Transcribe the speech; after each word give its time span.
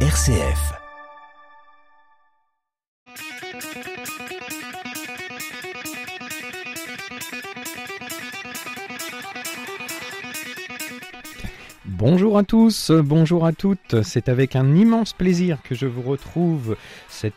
RCF. 0.00 0.76
Bonjour 11.98 12.36
à 12.36 12.42
tous, 12.42 12.90
bonjour 12.90 13.46
à 13.46 13.52
toutes. 13.52 14.02
C'est 14.02 14.28
avec 14.28 14.54
un 14.54 14.74
immense 14.74 15.14
plaisir 15.14 15.62
que 15.62 15.74
je 15.74 15.86
vous 15.86 16.02
retrouve 16.02 16.76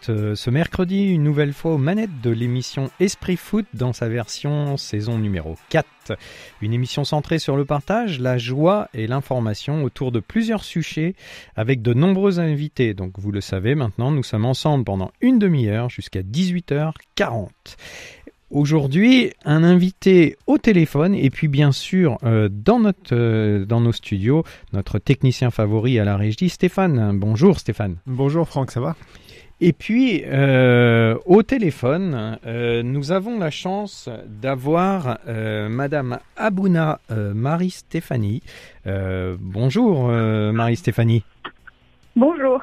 euh, 0.10 0.36
ce 0.36 0.50
mercredi 0.50 1.08
une 1.08 1.24
nouvelle 1.24 1.54
fois 1.54 1.72
aux 1.72 1.78
manettes 1.78 2.20
de 2.22 2.30
l'émission 2.30 2.92
Esprit 3.00 3.38
Foot 3.38 3.66
dans 3.74 3.94
sa 3.94 4.10
version 4.10 4.76
saison 4.76 5.18
numéro 5.18 5.56
4. 5.70 5.88
Une 6.62 6.74
émission 6.74 7.06
centrée 7.06 7.40
sur 7.40 7.56
le 7.56 7.64
partage, 7.64 8.20
la 8.20 8.38
joie 8.38 8.90
et 8.94 9.08
l'information 9.08 9.86
autour 9.86 10.12
de 10.12 10.20
plusieurs 10.20 10.66
sujets 10.66 11.16
avec 11.56 11.82
de 11.82 11.94
nombreux 11.94 12.42
invités. 12.42 12.94
Donc 12.94 13.14
vous 13.18 13.32
le 13.32 13.42
savez 13.42 13.76
maintenant, 13.76 14.12
nous 14.12 14.24
sommes 14.24 14.46
ensemble 14.46 14.84
pendant 14.84 15.12
une 15.22 15.40
demi-heure 15.40 15.90
jusqu'à 15.90 16.22
18h40. 16.22 17.48
Aujourd'hui, 18.52 19.32
un 19.46 19.64
invité 19.64 20.36
au 20.48 20.58
téléphone 20.58 21.14
et 21.14 21.30
puis 21.30 21.48
bien 21.48 21.72
sûr 21.72 22.18
euh, 22.24 22.50
dans, 22.52 22.80
notre, 22.80 23.14
euh, 23.14 23.64
dans 23.64 23.80
nos 23.80 23.92
studios, 23.92 24.44
notre 24.74 24.98
technicien 24.98 25.52
favori 25.52 26.00
à 26.00 26.04
la 26.04 26.18
régie, 26.18 26.50
Stéphane. 26.50 27.16
Bonjour 27.20 27.60
Stéphane. 27.60 27.98
Bonjour 28.08 28.48
Franck, 28.48 28.72
ça 28.72 28.80
va? 28.80 28.96
Et 29.62 29.72
puis, 29.72 30.24
euh, 30.26 31.16
au 31.26 31.44
téléphone, 31.44 32.40
nous 32.46 33.12
avons 33.12 33.38
la 33.38 33.52
chance 33.52 34.08
d'avoir 34.26 35.20
Madame 35.28 36.20
Abouna 36.38 37.02
Marie-Stéphanie. 37.10 38.42
Bonjour 38.86 40.08
Marie-Stéphanie. 40.08 41.26
Bonjour. 42.16 42.60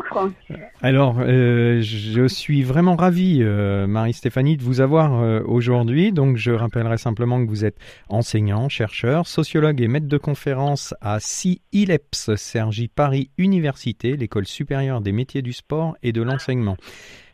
Alors, 0.83 1.17
euh, 1.21 1.81
je 1.81 2.27
suis 2.27 2.63
vraiment 2.63 2.97
ravi, 2.97 3.39
euh, 3.41 3.87
Marie-Stéphanie, 3.87 4.57
de 4.57 4.63
vous 4.63 4.81
avoir 4.81 5.23
euh, 5.23 5.41
aujourd'hui. 5.47 6.13
Donc, 6.13 6.37
je 6.37 6.51
rappellerai 6.51 6.99
simplement 6.99 7.43
que 7.43 7.49
vous 7.49 7.65
êtes 7.65 7.79
enseignant, 8.09 8.69
chercheur, 8.69 9.27
sociologue 9.27 9.81
et 9.81 9.89
maître 9.89 10.09
de 10.09 10.19
conférence 10.19 10.95
à 11.01 11.21
CILEPS, 11.21 12.35
Sergi 12.37 12.89
Paris 12.89 13.31
Université, 13.39 14.17
l'école 14.17 14.47
supérieure 14.47 15.01
des 15.01 15.13
métiers 15.13 15.43
du 15.43 15.53
sport 15.53 15.97
et 16.03 16.13
de 16.13 16.23
l'enseignement. 16.23 16.77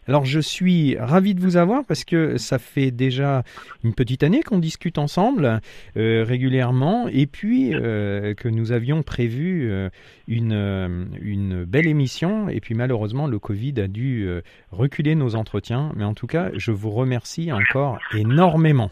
Alors 0.08 0.24
je 0.24 0.40
suis 0.40 0.96
ravi 0.98 1.34
de 1.34 1.40
vous 1.40 1.56
avoir 1.56 1.84
parce 1.84 2.04
que 2.04 2.36
ça 2.36 2.58
fait 2.58 2.90
déjà 2.90 3.44
une 3.84 3.94
petite 3.94 4.24
année 4.24 4.42
qu'on 4.42 4.58
discute 4.58 4.98
ensemble 4.98 5.60
euh, 5.96 6.24
régulièrement 6.26 7.06
et 7.08 7.26
puis 7.26 7.72
euh, 7.72 8.34
que 8.34 8.48
nous 8.48 8.72
avions 8.72 9.04
prévu 9.04 9.70
euh, 9.70 9.90
une, 10.26 11.08
une 11.20 11.64
belle 11.64 11.86
émission 11.86 12.48
et 12.48 12.60
puis 12.60 12.74
malheureusement 12.74 13.28
le 13.28 13.38
Covid 13.38 13.74
a 13.80 13.86
dû 13.86 14.28
reculer 14.72 15.14
nos 15.14 15.34
entretiens. 15.36 15.92
Mais 15.94 16.04
en 16.04 16.14
tout 16.14 16.26
cas, 16.26 16.50
je 16.54 16.72
vous 16.72 16.90
remercie 16.90 17.52
encore 17.52 17.98
énormément. 18.16 18.90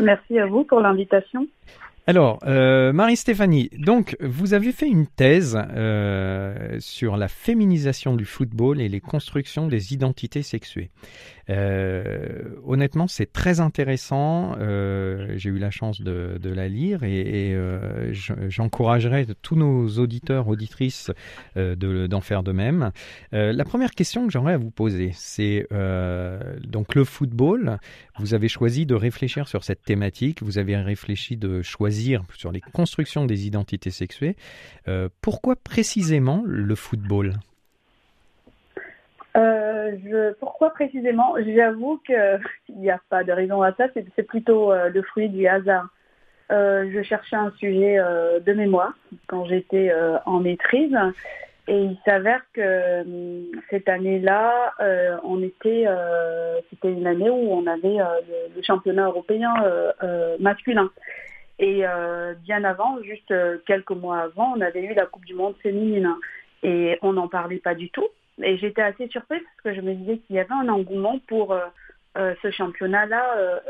Merci 0.00 0.38
à 0.38 0.46
vous 0.46 0.64
pour 0.64 0.80
l'invitation. 0.80 1.46
Alors, 2.08 2.40
euh, 2.44 2.92
Marie-Stéphanie, 2.92 3.70
donc 3.78 4.16
vous 4.18 4.54
avez 4.54 4.72
fait 4.72 4.88
une 4.88 5.06
thèse 5.06 5.56
euh, 5.70 6.76
sur 6.80 7.16
la 7.16 7.28
féminisation 7.28 8.16
du 8.16 8.24
football 8.24 8.80
et 8.80 8.88
les 8.88 9.00
constructions 9.00 9.68
des 9.68 9.94
identités 9.94 10.42
sexuées. 10.42 10.90
Euh, 11.50 12.56
honnêtement, 12.64 13.06
c'est 13.06 13.32
très 13.32 13.60
intéressant. 13.60 14.56
Euh, 14.58 15.34
J'ai 15.36 15.50
eu 15.50 15.58
la 15.58 15.70
chance 15.70 16.00
de, 16.00 16.38
la 16.44 16.68
lire 16.68 17.02
et, 17.02 17.20
et 17.20 17.54
euh, 17.54 18.12
j'encouragerais 18.48 19.26
tous 19.42 19.56
nos 19.56 19.88
auditeurs, 19.98 20.48
auditrices 20.48 21.10
euh, 21.56 21.74
d'en 21.74 22.20
faire 22.20 22.42
de 22.42 22.52
même. 22.52 22.92
La 23.32 23.64
première 23.64 23.92
question 23.92 24.26
que 24.26 24.32
j'aimerais 24.32 24.54
à 24.54 24.58
vous 24.58 24.70
poser, 24.70 25.12
c'est 25.14 25.66
donc 26.64 26.94
le 26.94 27.04
football. 27.04 27.78
Vous 28.18 28.34
avez 28.34 28.48
choisi 28.48 28.86
de 28.86 28.94
réfléchir 28.94 29.48
sur 29.48 29.64
cette 29.64 29.82
thématique. 29.82 30.42
Vous 30.42 30.58
avez 30.58 30.76
réfléchi 30.76 31.36
de 31.36 31.62
choisir 31.62 32.22
sur 32.36 32.52
les 32.52 32.60
constructions 32.60 33.26
des 33.26 33.46
identités 33.46 33.90
sexuées. 33.90 34.36
Pourquoi 35.20 35.56
précisément 35.56 36.42
le 36.46 36.74
football? 36.74 37.38
Euh, 39.36 39.96
je, 40.04 40.32
pourquoi 40.34 40.70
précisément? 40.70 41.34
J'avoue 41.38 41.98
qu'il 42.06 42.40
n'y 42.76 42.90
a 42.90 43.00
pas 43.08 43.24
de 43.24 43.32
raison 43.32 43.62
à 43.62 43.72
ça, 43.74 43.86
c'est 43.94 44.22
plutôt 44.22 44.72
euh, 44.72 44.88
le 44.90 45.02
fruit 45.02 45.28
du 45.28 45.46
hasard. 45.46 45.88
Euh, 46.52 46.90
je 46.92 47.02
cherchais 47.02 47.36
un 47.36 47.50
sujet 47.58 47.98
euh, 47.98 48.38
de 48.40 48.52
mémoire 48.52 48.92
quand 49.26 49.46
j'étais 49.46 49.90
euh, 49.90 50.18
en 50.26 50.40
maîtrise 50.40 50.94
et 51.66 51.78
il 51.78 51.96
s'avère 52.04 52.42
que 52.52 53.02
hum, 53.02 53.46
cette 53.70 53.88
année-là, 53.88 54.74
on 55.24 55.42
était, 55.42 55.86
c'était 56.68 56.92
une 56.92 57.06
année 57.06 57.30
où 57.30 57.52
on 57.52 57.66
avait 57.66 57.98
le, 58.56 58.62
championnat 58.62 59.06
européen 59.06 59.54
masculin. 60.40 60.90
Et 61.60 61.84
bien 62.44 62.64
avant, 62.64 63.00
juste 63.02 63.32
quelques 63.64 63.92
mois 63.92 64.22
avant, 64.22 64.54
on 64.56 64.60
avait 64.60 64.82
eu 64.82 64.94
la 64.94 65.06
Coupe 65.06 65.24
du 65.24 65.34
Monde 65.34 65.54
féminine 65.62 66.12
et 66.64 66.98
on 67.00 67.12
n'en 67.12 67.28
parlait 67.28 67.58
pas 67.58 67.76
du 67.76 67.90
tout. 67.90 68.08
Et 68.40 68.56
j'étais 68.56 68.82
assez 68.82 69.08
surprise 69.08 69.42
parce 69.42 69.76
que 69.76 69.80
je 69.80 69.84
me 69.84 69.94
disais 69.94 70.18
qu'il 70.18 70.36
y 70.36 70.38
avait 70.38 70.54
un 70.54 70.68
engouement 70.68 71.18
pour 71.28 71.52
euh, 71.52 71.66
euh, 72.16 72.34
ce 72.42 72.50
championnat-là 72.50 73.36
euh, 73.36 73.60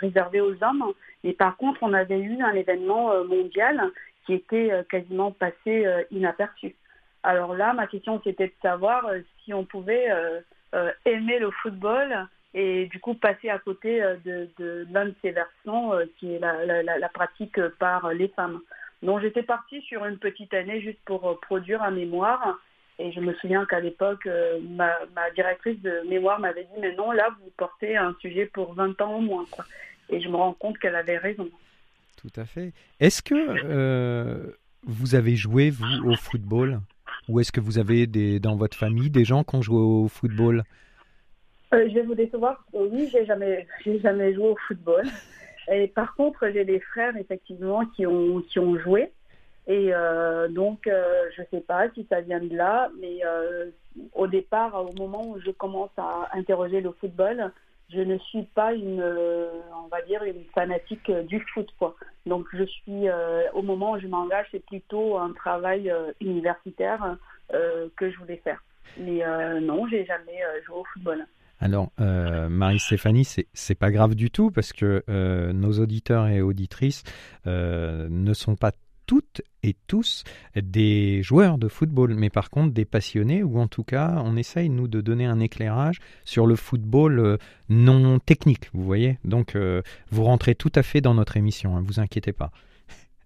réservé 0.00 0.40
aux 0.40 0.62
hommes. 0.62 0.92
Mais 1.24 1.32
par 1.32 1.56
contre, 1.56 1.82
on 1.82 1.92
avait 1.92 2.18
eu 2.18 2.40
un 2.42 2.52
événement 2.52 3.24
mondial 3.24 3.90
qui 4.26 4.34
était 4.34 4.70
quasiment 4.90 5.30
passé 5.30 5.86
inaperçu. 6.10 6.74
Alors 7.22 7.54
là, 7.54 7.72
ma 7.72 7.86
question, 7.86 8.20
c'était 8.22 8.48
de 8.48 8.52
savoir 8.60 9.08
si 9.44 9.54
on 9.54 9.64
pouvait 9.64 10.08
aimer 11.04 11.38
le 11.38 11.50
football 11.50 12.28
et 12.54 12.86
du 12.86 13.00
coup 13.00 13.14
passer 13.14 13.50
à 13.50 13.58
côté 13.58 14.00
de, 14.24 14.48
de 14.58 14.86
l'un 14.92 15.06
de 15.06 15.14
ces 15.22 15.30
versants 15.30 15.92
qui 16.18 16.34
est 16.34 16.38
la, 16.38 16.64
la, 16.64 16.98
la, 16.98 17.08
pratique 17.08 17.60
par 17.78 18.12
les 18.12 18.28
femmes. 18.28 18.60
Donc 19.02 19.20
j'étais 19.20 19.42
partie 19.42 19.80
sur 19.82 20.04
une 20.04 20.18
petite 20.18 20.54
année 20.54 20.80
juste 20.80 21.00
pour 21.04 21.38
produire 21.40 21.82
un 21.82 21.92
mémoire 21.92 22.58
et 22.98 23.12
je 23.12 23.20
me 23.20 23.34
souviens 23.34 23.66
qu'à 23.66 23.80
l'époque, 23.80 24.26
euh, 24.26 24.58
ma, 24.70 24.92
ma, 25.14 25.30
directrice 25.32 25.80
de 25.82 26.08
mémoire 26.08 26.40
m'avait 26.40 26.64
dit, 26.64 26.80
mais 26.80 26.94
non, 26.94 27.12
là, 27.12 27.28
vous 27.40 27.50
portez 27.56 27.96
un 27.96 28.14
sujet 28.20 28.46
pour 28.46 28.72
20 28.74 29.00
ans 29.02 29.16
au 29.16 29.20
moins. 29.20 29.44
Quoi. 29.50 29.64
Et 30.08 30.20
je 30.20 30.28
me 30.28 30.36
rends 30.36 30.54
compte 30.54 30.78
qu'elle 30.78 30.96
avait 30.96 31.18
raison. 31.18 31.48
Tout 32.16 32.40
à 32.40 32.46
fait. 32.46 32.72
Est-ce 32.98 33.22
que 33.22 33.34
euh, 33.34 34.50
vous 34.84 35.14
avez 35.14 35.36
joué, 35.36 35.68
vous, 35.68 35.84
au 36.06 36.16
football? 36.16 36.80
Ou 37.28 37.40
est-ce 37.40 37.52
que 37.52 37.60
vous 37.60 37.78
avez 37.78 38.06
des, 38.06 38.40
dans 38.40 38.56
votre 38.56 38.76
famille 38.76 39.10
des 39.10 39.24
gens 39.24 39.44
qui 39.44 39.56
ont 39.56 39.62
joué 39.62 39.78
au 39.78 40.08
football? 40.08 40.64
Euh, 41.74 41.86
Je 41.88 41.94
vais 41.94 42.02
vous 42.02 42.14
décevoir. 42.14 42.64
Oui, 42.72 43.08
j'ai 43.12 43.26
jamais, 43.26 43.66
j'ai 43.84 44.00
jamais 44.00 44.32
joué 44.32 44.48
au 44.48 44.56
football. 44.66 45.04
Et 45.70 45.88
par 45.88 46.14
contre, 46.14 46.48
j'ai 46.52 46.64
des 46.64 46.80
frères, 46.80 47.16
effectivement, 47.16 47.84
qui 47.86 48.06
ont, 48.06 48.40
qui 48.40 48.58
ont 48.58 48.78
joué. 48.78 49.10
Et 49.66 49.88
euh, 49.92 50.48
donc, 50.48 50.86
euh, 50.86 51.24
je 51.36 51.42
ne 51.42 51.46
sais 51.50 51.60
pas 51.60 51.90
si 51.90 52.06
ça 52.08 52.20
vient 52.20 52.40
de 52.40 52.54
là, 52.54 52.88
mais 53.00 53.18
euh, 53.24 53.70
au 54.14 54.28
départ, 54.28 54.74
au 54.84 54.92
moment 54.92 55.26
où 55.26 55.40
je 55.40 55.50
commence 55.50 55.90
à 55.96 56.28
interroger 56.34 56.80
le 56.80 56.92
football, 57.00 57.52
je 57.92 58.00
ne 58.00 58.18
suis 58.18 58.42
pas 58.42 58.74
une, 58.74 59.02
on 59.02 59.88
va 59.88 60.02
dire, 60.02 60.22
une 60.24 60.44
fanatique 60.54 61.10
du 61.10 61.40
foot. 61.52 61.68
Quoi. 61.78 61.96
Donc, 62.26 62.46
je 62.52 62.64
suis, 62.64 63.06
au 63.54 63.62
moment 63.62 63.92
où 63.92 64.00
je 64.00 64.08
m'engage, 64.08 64.46
c'est 64.50 64.64
plutôt 64.66 65.16
un 65.18 65.32
travail 65.32 65.92
universitaire 66.20 67.16
que 67.48 68.10
je 68.10 68.18
voulais 68.18 68.40
faire. 68.42 68.60
Mais 68.98 69.22
non, 69.60 69.86
j'ai 69.86 70.04
jamais 70.04 70.40
joué 70.66 70.78
au 70.78 70.84
football. 70.92 71.24
Alors, 71.60 71.92
euh, 72.00 72.48
Marie-Stéphanie, 72.48 73.24
c'est 73.52 73.78
pas 73.78 73.92
grave 73.92 74.16
du 74.16 74.32
tout 74.32 74.50
parce 74.50 74.72
que 74.72 75.04
nos 75.52 75.78
auditeurs 75.78 76.26
et 76.26 76.42
auditrices 76.42 77.04
ne 77.44 78.34
sont 78.34 78.56
pas 78.56 78.72
toutes 79.06 79.42
et 79.62 79.76
tous 79.86 80.24
des 80.54 81.22
joueurs 81.22 81.58
de 81.58 81.68
football, 81.68 82.14
mais 82.14 82.30
par 82.30 82.50
contre 82.50 82.72
des 82.72 82.84
passionnés, 82.84 83.42
ou 83.42 83.58
en 83.58 83.68
tout 83.68 83.84
cas 83.84 84.20
on 84.24 84.36
essaye 84.36 84.68
nous 84.68 84.88
de 84.88 85.00
donner 85.00 85.26
un 85.26 85.40
éclairage 85.40 85.98
sur 86.24 86.46
le 86.46 86.56
football 86.56 87.18
euh, 87.18 87.36
non 87.68 88.18
technique, 88.18 88.68
vous 88.72 88.84
voyez. 88.84 89.18
Donc 89.24 89.54
euh, 89.54 89.82
vous 90.10 90.24
rentrez 90.24 90.54
tout 90.54 90.72
à 90.74 90.82
fait 90.82 91.00
dans 91.00 91.14
notre 91.14 91.36
émission, 91.36 91.76
hein, 91.76 91.82
vous 91.84 92.00
inquiétez 92.00 92.32
pas. 92.32 92.50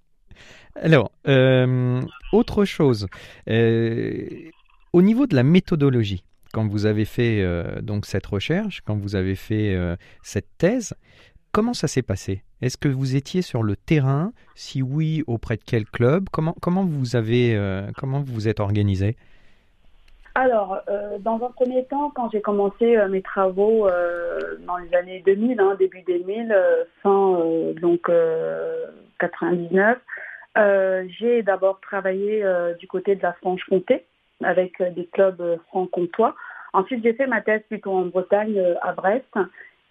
Alors, 0.76 1.10
euh, 1.28 2.00
autre 2.32 2.64
chose, 2.64 3.06
au 3.46 5.02
niveau 5.02 5.26
de 5.26 5.34
la 5.34 5.42
méthodologie, 5.42 6.24
quand 6.52 6.66
vous 6.66 6.86
avez 6.86 7.04
fait 7.04 7.44
donc 7.82 8.06
cette 8.06 8.26
recherche, 8.26 8.80
quand 8.84 8.96
vous 8.96 9.14
avez 9.14 9.36
fait 9.36 9.78
cette 10.22 10.48
thèse, 10.58 10.94
comment 11.52 11.74
ça 11.74 11.88
s'est 11.88 12.02
passé? 12.02 12.42
Est-ce 12.62 12.76
que 12.76 12.88
vous 12.88 13.16
étiez 13.16 13.42
sur 13.42 13.62
le 13.62 13.76
terrain? 13.76 14.32
Si 14.54 14.82
oui, 14.82 15.22
auprès 15.26 15.56
de 15.56 15.62
quel 15.64 15.84
club? 15.86 16.28
Comment, 16.30 16.84
vous 16.84 17.16
avez 17.16 17.56
euh, 17.56 17.88
comment 17.96 18.20
vous 18.20 18.48
êtes 18.48 18.60
organisé? 18.60 19.16
Alors, 20.34 20.78
euh, 20.88 21.18
dans 21.18 21.42
un 21.44 21.50
premier 21.50 21.84
temps, 21.86 22.10
quand 22.14 22.30
j'ai 22.30 22.40
commencé 22.40 22.96
euh, 22.96 23.08
mes 23.08 23.22
travaux 23.22 23.88
dans 24.66 24.76
les 24.76 24.94
années 24.94 25.22
2000, 25.26 25.60
hein, 25.60 25.76
début 25.78 26.02
2000, 26.02 26.54
fin 27.02 27.38
donc 27.80 28.10
99, 29.18 29.98
j'ai 31.18 31.42
d'abord 31.42 31.80
travaillé 31.80 32.44
du 32.78 32.86
côté 32.86 33.16
de 33.16 33.22
la 33.22 33.32
Franche-Comté 33.34 34.04
avec 34.42 34.82
des 34.82 35.06
clubs 35.06 35.58
franc-comtois. 35.68 36.34
Ensuite, 36.72 37.02
j'ai 37.02 37.14
fait 37.14 37.26
ma 37.26 37.40
thèse 37.40 37.62
plutôt 37.68 37.92
en 37.92 38.06
Bretagne, 38.06 38.62
à 38.82 38.92
Brest, 38.92 39.26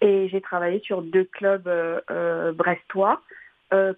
et 0.00 0.28
j'ai 0.28 0.40
travaillé 0.40 0.80
sur 0.80 1.02
deux 1.02 1.24
clubs 1.24 1.68
brestois. 2.54 3.20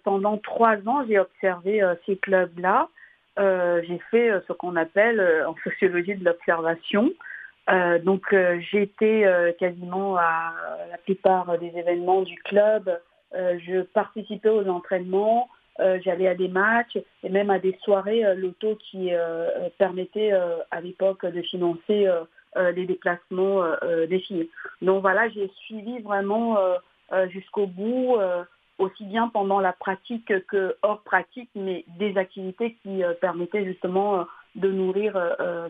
pendant 0.04 0.38
trois 0.38 0.76
ans, 0.87 1.04
j'ai 1.08 1.19
observé 1.19 1.82
ces 2.06 2.16
clubs-là. 2.16 2.88
j'ai 3.37 4.00
fait 4.10 4.31
ce 4.46 4.52
qu'on 4.52 4.76
appelle 4.76 5.20
en 5.46 5.54
sociologie 5.64 6.14
de 6.14 6.25
l'observation. 6.25 7.12
donc 8.04 8.34
j'étais 8.70 9.54
quasiment 9.58 10.16
à 10.16 10.54
la 10.90 10.99
plupart 10.99 11.58
des 11.58 11.72
événements 11.76 12.22
du 12.22 12.37
club. 12.43 12.90
je 13.32 13.82
participais 13.82 14.49
aux 14.49 14.69
entraînements. 14.69 15.49
Euh, 15.81 15.99
j'allais 16.04 16.28
à 16.28 16.34
des 16.34 16.49
matchs 16.49 16.99
et 17.22 17.28
même 17.31 17.49
à 17.50 17.58
des 17.58 17.76
soirées 17.82 18.25
euh, 18.25 18.34
loto 18.34 18.76
qui 18.76 19.14
euh, 19.14 19.49
permettaient 19.78 20.32
à 20.70 20.81
l'époque 20.81 21.25
de 21.25 21.43
financer 21.43 22.08
les 22.56 22.87
déplacements 22.87 23.62
des 24.08 24.19
filles. 24.20 24.50
Donc 24.81 25.00
voilà, 25.00 25.28
j'ai 25.31 25.50
suivi 25.64 26.00
vraiment 26.00 26.58
jusqu'au 27.28 27.66
bout, 27.66 28.16
aussi 28.78 29.04
bien 29.04 29.28
pendant 29.28 29.60
la 29.60 29.72
pratique 29.72 30.32
que 30.46 30.76
hors 30.82 31.02
pratique, 31.02 31.50
mais 31.54 31.84
des 31.99 32.16
activités 32.19 32.76
qui 32.82 33.02
permettaient 33.20 33.64
justement 33.64 34.26
de 34.54 34.70
nourrir 34.70 35.19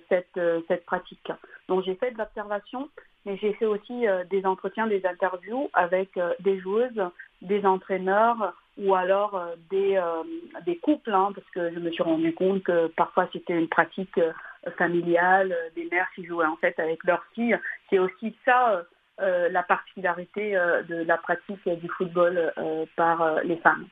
cette, 0.08 0.40
cette 0.68 0.84
pratique. 0.86 1.30
Donc 1.68 1.84
j'ai 1.84 1.94
fait 1.94 2.10
de 2.10 2.18
l'observation, 2.18 2.88
mais 3.26 3.36
j'ai 3.36 3.52
fait 3.54 3.66
aussi 3.66 4.04
des 4.30 4.44
entretiens, 4.44 4.86
des 4.86 5.04
interviews 5.06 5.70
avec 5.74 6.18
des 6.40 6.58
joueuses, 6.58 7.02
des 7.42 7.64
entraîneurs, 7.64 8.54
ou 8.78 8.94
alors 8.94 9.34
euh, 9.34 9.54
des, 9.70 9.96
euh, 9.96 10.22
des 10.64 10.76
couples, 10.78 11.12
hein, 11.12 11.32
parce 11.34 11.48
que 11.50 11.72
je 11.72 11.78
me 11.78 11.90
suis 11.90 12.02
rendu 12.02 12.32
compte 12.34 12.62
que 12.62 12.86
parfois 12.88 13.28
c'était 13.32 13.58
une 13.58 13.68
pratique 13.68 14.16
euh, 14.18 14.32
familiale, 14.78 15.54
des 15.76 15.88
mères 15.90 16.08
qui 16.14 16.24
jouaient 16.24 16.46
en 16.46 16.56
fait 16.56 16.78
avec 16.78 17.04
leurs 17.04 17.24
filles. 17.34 17.58
C'est 17.90 17.98
aussi 17.98 18.34
ça 18.44 18.84
la 19.18 19.62
particularité 19.62 20.52
de 20.88 21.04
la 21.04 21.16
pratique 21.16 21.68
du 21.68 21.88
football 21.90 22.52
par 22.96 23.44
les 23.44 23.56
femmes. 23.58 23.86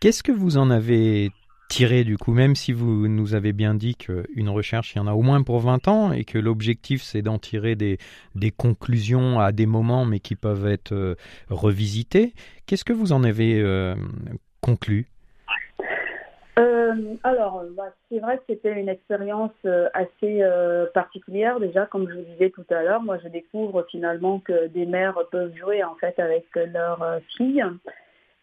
Qu'est-ce 0.00 0.22
que 0.22 0.32
vous 0.32 0.58
en 0.58 0.70
avez 0.70 1.30
tirer 1.68 2.04
du 2.04 2.16
coup, 2.16 2.32
même 2.32 2.54
si 2.54 2.72
vous 2.72 3.08
nous 3.08 3.34
avez 3.34 3.52
bien 3.52 3.74
dit 3.74 3.94
qu'une 3.94 4.48
recherche, 4.48 4.94
il 4.94 4.98
y 4.98 5.00
en 5.00 5.06
a 5.06 5.12
au 5.12 5.22
moins 5.22 5.42
pour 5.42 5.60
20 5.60 5.86
ans 5.88 6.12
et 6.12 6.24
que 6.24 6.38
l'objectif 6.38 7.02
c'est 7.02 7.22
d'en 7.22 7.38
tirer 7.38 7.76
des, 7.76 7.98
des, 8.34 8.50
conclusions 8.50 9.38
à 9.38 9.52
des 9.52 9.66
moments 9.66 10.04
mais 10.04 10.18
qui 10.18 10.34
peuvent 10.34 10.66
être 10.66 10.92
euh, 10.92 11.14
revisitées, 11.50 12.32
qu'est-ce 12.66 12.84
que 12.84 12.92
vous 12.92 13.12
en 13.12 13.22
avez 13.22 13.60
euh, 13.60 13.94
conclu? 14.62 15.06
Euh, 16.58 16.94
alors, 17.22 17.62
bah, 17.76 17.94
c'est 18.10 18.18
vrai 18.18 18.38
que 18.38 18.42
c'était 18.48 18.72
une 18.72 18.88
expérience 18.88 19.52
assez 19.94 20.42
particulière. 20.92 21.60
Déjà, 21.60 21.86
comme 21.86 22.08
je 22.08 22.14
vous 22.14 22.24
disais 22.32 22.50
tout 22.50 22.64
à 22.70 22.82
l'heure, 22.82 23.00
moi, 23.00 23.18
je 23.22 23.28
découvre 23.28 23.86
finalement 23.88 24.40
que 24.40 24.66
des 24.66 24.84
mères 24.84 25.14
peuvent 25.30 25.54
jouer 25.54 25.84
en 25.84 25.94
fait 25.96 26.18
avec 26.18 26.46
leurs 26.56 27.20
filles. 27.36 27.64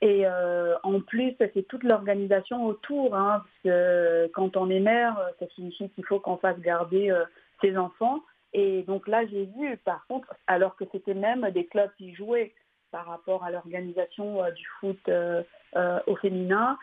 Et 0.01 0.25
euh, 0.25 0.75
en 0.83 0.99
plus, 0.99 1.35
c'est 1.39 1.67
toute 1.67 1.83
l'organisation 1.83 2.65
autour, 2.65 3.15
hein, 3.15 3.43
parce 3.43 3.63
que 3.63 4.27
quand 4.33 4.57
on 4.57 4.69
est 4.69 4.79
mère, 4.79 5.17
ça 5.39 5.45
signifie 5.55 5.89
qu'il 5.89 6.05
faut 6.05 6.19
qu'on 6.19 6.37
fasse 6.37 6.59
garder 6.59 7.09
euh, 7.11 7.23
ses 7.61 7.77
enfants. 7.77 8.19
Et 8.53 8.83
donc 8.83 9.07
là, 9.07 9.25
j'ai 9.25 9.45
vu, 9.57 9.77
par 9.77 10.05
contre, 10.07 10.33
alors 10.47 10.75
que 10.75 10.85
c'était 10.91 11.13
même 11.13 11.49
des 11.51 11.65
clubs 11.65 11.91
qui 11.97 12.13
jouaient 12.13 12.53
par 12.91 13.05
rapport 13.05 13.43
à 13.43 13.51
l'organisation 13.51 14.43
euh, 14.43 14.51
du 14.51 14.65
foot 14.79 14.99
au 16.07 16.15
féminin, 16.17 16.77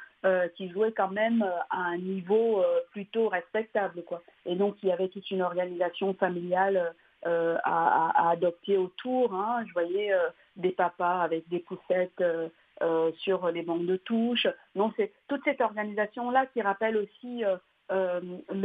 qui 0.57 0.71
jouaient 0.71 0.93
quand 0.93 1.09
même 1.09 1.43
à 1.71 1.79
un 1.79 1.97
niveau 1.97 2.63
plutôt 2.93 3.29
respectable. 3.29 4.03
Quoi. 4.05 4.23
Et 4.45 4.55
donc, 4.55 4.77
il 4.83 4.91
y 4.91 4.93
avait 4.93 5.09
toute 5.09 5.29
une 5.31 5.41
organisation 5.41 6.13
familiale 6.15 6.95
à, 7.25 8.31
adopter 8.31 8.77
autour. 8.77 9.35
Hein. 9.35 9.65
Je 9.67 9.73
voyais 9.73 10.13
des 10.57 10.73
papas 10.73 11.23
avec 11.23 11.49
des 11.49 11.61
poussettes 11.61 12.23
euh, 12.83 13.13
sur 13.19 13.49
les 13.51 13.63
banques 13.63 13.87
de 13.87 13.97
touche. 13.97 14.49
Non, 14.75 14.93
c'est 14.97 15.13
toute 15.29 15.45
cette 15.45 15.61
organisation-là 15.61 16.47
qui 16.47 16.63
rappelle 16.63 16.97
aussi 16.97 17.45
euh, 17.45 17.57
euh, 17.93 18.21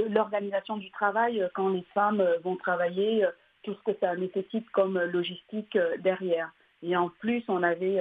l'organisation 0.09 0.77
du 0.77 0.89
travail 0.89 1.47
quand 1.53 1.69
les 1.69 1.83
femmes 1.93 2.25
vont 2.43 2.55
travailler, 2.55 3.27
tout 3.61 3.75
ce 3.75 3.91
que 3.91 3.97
ça 3.99 4.15
nécessite 4.15 4.67
comme 4.71 4.99
logistique 4.99 5.77
derrière. 5.99 6.51
Et 6.81 6.97
en 6.97 7.09
plus, 7.09 7.43
on 7.47 7.61
avait 7.61 7.99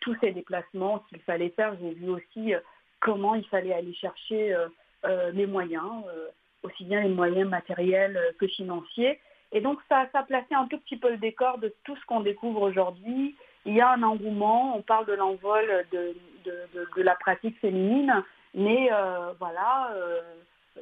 tous 0.00 0.14
ces 0.20 0.32
déplacements 0.32 1.00
qu'il 1.08 1.20
fallait 1.20 1.50
faire. 1.50 1.74
J'ai 1.80 1.94
vu 1.94 2.10
aussi 2.10 2.52
comment 3.00 3.34
il 3.34 3.46
fallait 3.46 3.72
aller 3.72 3.94
chercher 3.94 4.54
les 5.32 5.46
moyens, 5.46 6.04
aussi 6.62 6.84
bien 6.84 7.00
les 7.00 7.08
moyens 7.08 7.48
matériels 7.48 8.20
que 8.38 8.46
financiers. 8.46 9.18
Et 9.52 9.60
donc 9.60 9.78
ça, 9.88 10.06
ça 10.12 10.22
plaçait 10.22 10.54
un 10.54 10.66
tout 10.66 10.78
petit 10.78 10.96
peu 10.96 11.10
le 11.10 11.18
décor 11.18 11.58
de 11.58 11.74
tout 11.84 11.96
ce 11.96 12.04
qu'on 12.04 12.20
découvre 12.20 12.62
aujourd'hui 12.62 13.34
il 13.68 13.74
y 13.74 13.80
a 13.82 13.90
un 13.90 14.02
engouement, 14.02 14.76
on 14.76 14.82
parle 14.82 15.04
de 15.06 15.12
l'envol 15.12 15.84
de, 15.92 16.14
la 16.96 17.14
pratique 17.14 17.60
féminine, 17.60 18.24
mais 18.54 18.88
euh, 18.90 19.32
voilà, 19.38 19.90
euh, 19.94 20.20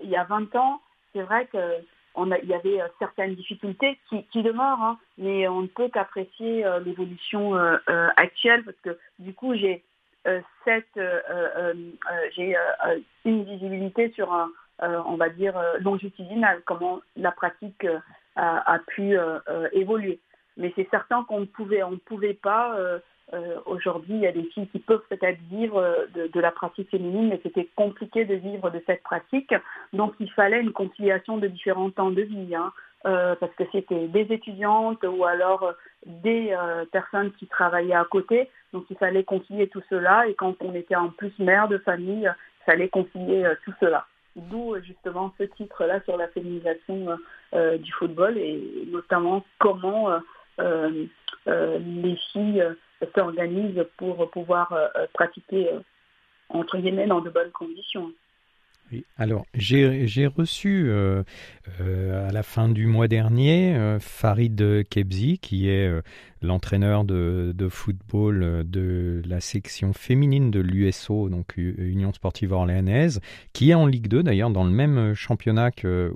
il 0.03 0.09
y 0.09 0.17
a 0.17 0.23
20 0.23 0.55
ans, 0.55 0.81
c'est 1.13 1.23
vrai 1.23 1.49
qu'il 1.49 2.49
y 2.49 2.55
avait 2.55 2.81
euh, 2.81 2.87
certaines 3.01 3.35
difficultés 3.35 3.99
qui, 4.09 4.43
demeurent, 4.43 4.83
hein, 4.83 4.99
mais 5.19 5.49
on 5.49 5.63
ne 5.63 5.67
peut 5.67 5.89
qu'apprécier 5.89 6.65
l'évolution 6.85 7.55
actuelle 8.17 8.65
parce 8.65 8.79
que 8.85 8.99
du 9.19 9.35
coup 9.35 9.55
j'ai 9.55 9.83
une 13.25 13.45
visibilité 13.45 14.13
sur 14.13 14.33
un 14.33 14.51
on 14.81 15.17
va 15.17 15.29
dire 15.31 15.61
longitudinal 15.81 16.63
comment 16.65 17.01
la 17.17 17.33
pratique 17.33 17.87
a 18.37 18.79
pu 18.87 19.17
évoluer. 19.73 20.21
Mais 20.57 20.73
c'est 20.77 20.89
certain 20.91 21.25
qu'on 21.25 21.41
ne 21.41 21.45
pouvait, 21.47 21.83
on 21.83 21.99
pouvait 21.99 22.35
pas. 22.35 22.77
Euh, 22.77 22.99
euh, 23.35 23.57
aujourd'hui, 23.67 24.15
il 24.15 24.21
y 24.21 24.27
a 24.27 24.33
des 24.33 24.45
filles 24.45 24.69
qui 24.69 24.79
peuvent 24.79 25.03
peut-être 25.11 25.41
vivre 25.51 25.79
euh, 25.79 26.29
de, 26.33 26.41
la 26.41 26.53
pratique 26.53 26.91
féminine, 26.91 27.29
mais 27.29 27.41
c'était 27.43 27.69
compliqué 27.75 28.25
de 28.25 28.35
vivre 28.35 28.71
de 28.71 28.83
cette 28.87 29.03
pratique. 29.03 29.53
Donc, 29.93 30.15
il 30.21 30.31
fallait 30.33 30.61
une 30.61 30.73
conciliation 30.73 31.37
de 31.37 31.49
différents 31.49 31.91
temps 31.91 32.11
de 32.11 32.23
vie, 32.23 32.55
hein, 32.55 32.73
parce 33.03 33.53
que 33.57 33.65
c'était 33.73 34.09
des 34.09 34.33
étudiantes 34.33 35.05
ou 35.05 35.25
alors 35.25 35.75
des 36.07 36.57
personnes 36.91 37.31
qui 37.33 37.47
travaillaient 37.47 37.95
à 37.95 38.05
côté. 38.05 38.49
Donc, 38.73 38.85
il 38.91 38.97
fallait 38.97 39.23
concilier 39.23 39.69
tout 39.69 39.83
cela. 39.91 40.27
Et 40.27 40.35
quand 40.35 40.57
on 40.61 40.75
était 40.75 40.97
en 40.97 41.11
plus 41.11 41.37
mère 41.39 41.69
de 41.69 41.79
famille, 41.79 42.29
il 42.29 42.65
fallait 42.65 42.89
concilier 42.89 43.49
tout 43.65 43.73
cela. 43.79 44.07
D'où 44.35 44.77
justement 44.83 45.33
ce 45.39 45.45
titre-là 45.45 46.01
sur 46.03 46.17
la 46.17 46.29
féminisation 46.29 47.17
du 47.53 47.93
football 47.93 48.37
et 48.39 48.89
notamment 48.91 49.45
comment 49.61 50.11
euh, 50.11 50.19
euh, 50.19 50.21
les 50.59 52.17
filles 52.33 52.63
euh, 52.63 52.75
s'organisent 53.15 53.85
pour 53.97 54.31
pouvoir 54.31 54.75
pratiquer 55.13 55.69
entre 56.49 56.79
guillemets 56.79 57.07
dans 57.07 57.21
de 57.21 57.31
bonnes 57.31 57.51
conditions. 57.51 58.11
Alors, 59.19 59.45
j'ai 59.53 60.27
reçu 60.27 60.91
à 60.91 62.33
la 62.33 62.43
fin 62.43 62.69
du 62.69 62.87
mois 62.87 63.09
dernier 63.09 63.99
Farid 64.01 64.89
Kebzi, 64.89 65.39
qui 65.39 65.69
est 65.69 65.91
l'entraîneur 66.43 67.05
de, 67.05 67.69
football 67.71 68.43
euh, 68.43 68.65
de 68.65 69.23
la 69.27 69.41
section 69.41 69.93
féminine 69.93 70.51
de 70.51 70.61
l'USO, 70.61 71.29
donc 71.29 71.55
Union 71.57 72.13
Sportive 72.13 72.53
Orléanaise, 72.53 73.21
qui 73.53 73.71
est 73.71 73.75
en 73.75 73.87
Ligue 73.87 74.09
2 74.09 74.23
d'ailleurs, 74.23 74.51
dans 74.51 74.65
le 74.65 74.71
même 74.71 75.15
championnat 75.15 75.71
que 75.71 76.15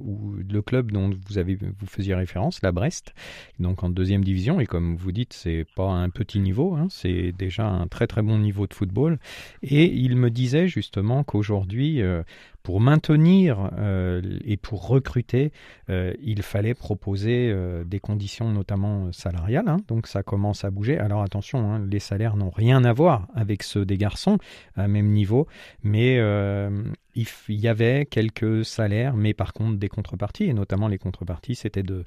le 0.49 0.63
club 0.63 0.93
dont 0.93 1.11
vous, 1.29 1.39
avez, 1.39 1.57
vous 1.57 1.87
faisiez 1.87 2.15
référence, 2.15 2.63
la 2.63 2.73
Brest, 2.73 3.15
donc 3.59 3.83
en 3.83 3.89
deuxième 3.89 4.25
division. 4.25 4.61
Et 4.61 4.67
comme 4.67 4.97
vous 4.97 5.13
dites, 5.13 5.33
c'est 5.33 5.67
pas 5.75 5.89
un 5.89 6.11
petit 6.11 6.41
niveau, 6.41 6.75
hein, 6.75 6.87
c'est 6.91 7.33
déjà 7.33 7.67
un 7.67 7.87
très 7.87 8.07
très 8.07 8.23
bon 8.23 8.39
niveau 8.39 8.67
de 8.67 8.75
football. 8.75 9.19
Et 9.63 9.87
il 9.87 10.17
me 10.17 10.31
disait 10.31 10.69
justement 10.69 11.25
qu'aujourd'hui, 11.25 12.03
euh, 12.03 12.23
pour 12.63 12.81
maintenir 12.81 13.71
euh, 13.79 14.21
et 14.45 14.59
pour 14.59 14.87
recruter, 14.87 15.51
il 15.89 16.43
fallait 16.43 16.75
proposer 16.75 17.53
des 17.85 17.99
conditions 17.99 18.51
notamment 18.51 19.11
salariales. 19.13 19.69
Hein, 19.69 19.79
donc 19.89 20.07
ça 20.11 20.23
commence 20.23 20.65
à 20.65 20.71
bouger. 20.71 20.99
Alors 20.99 21.23
attention, 21.23 21.73
hein, 21.73 21.87
les 21.89 22.01
salaires 22.01 22.37
n'ont 22.37 22.51
rien 22.51 22.85
à 22.85 22.93
voir 22.93 23.29
avec 23.35 23.63
ceux 23.63 23.85
des 23.85 23.97
garçons 23.97 24.39
à 24.77 24.89
même 24.89 25.09
niveau, 25.09 25.47
mais 25.83 26.19
euh, 26.19 26.83
il 27.15 27.27
y 27.49 27.69
avait 27.69 28.07
quelques 28.07 28.65
salaires, 28.65 29.15
mais 29.15 29.35
par 29.35 29.53
contre 29.53 29.79
des 29.79 29.89
contreparties, 29.89 30.45
et 30.45 30.53
notamment 30.53 30.89
les 30.89 30.99
contreparties, 30.99 31.55
c'était 31.55 31.85
de, 31.85 32.05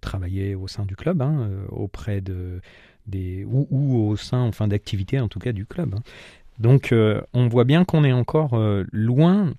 travailler 0.00 0.54
au 0.54 0.66
sein 0.66 0.86
du 0.86 0.96
club, 0.96 1.20
hein, 1.20 1.48
euh, 1.48 1.66
auprès 1.68 2.20
de 2.20 2.60
ou, 3.46 4.08
au 4.08 4.16
sein, 4.16 4.40
enfin 4.40 4.68
d'activités 4.68 5.20
en 5.20 5.28
tout 5.28 5.40
cas 5.40 5.52
du 5.52 5.66
club. 5.66 5.94
Hein. 5.94 6.02
Donc 6.58 6.92
euh, 6.92 7.20
on 7.34 7.48
voit 7.48 7.64
bien 7.64 7.84
qu'on 7.84 8.04
est 8.04 8.12
encore 8.12 8.58
loin 8.92 9.52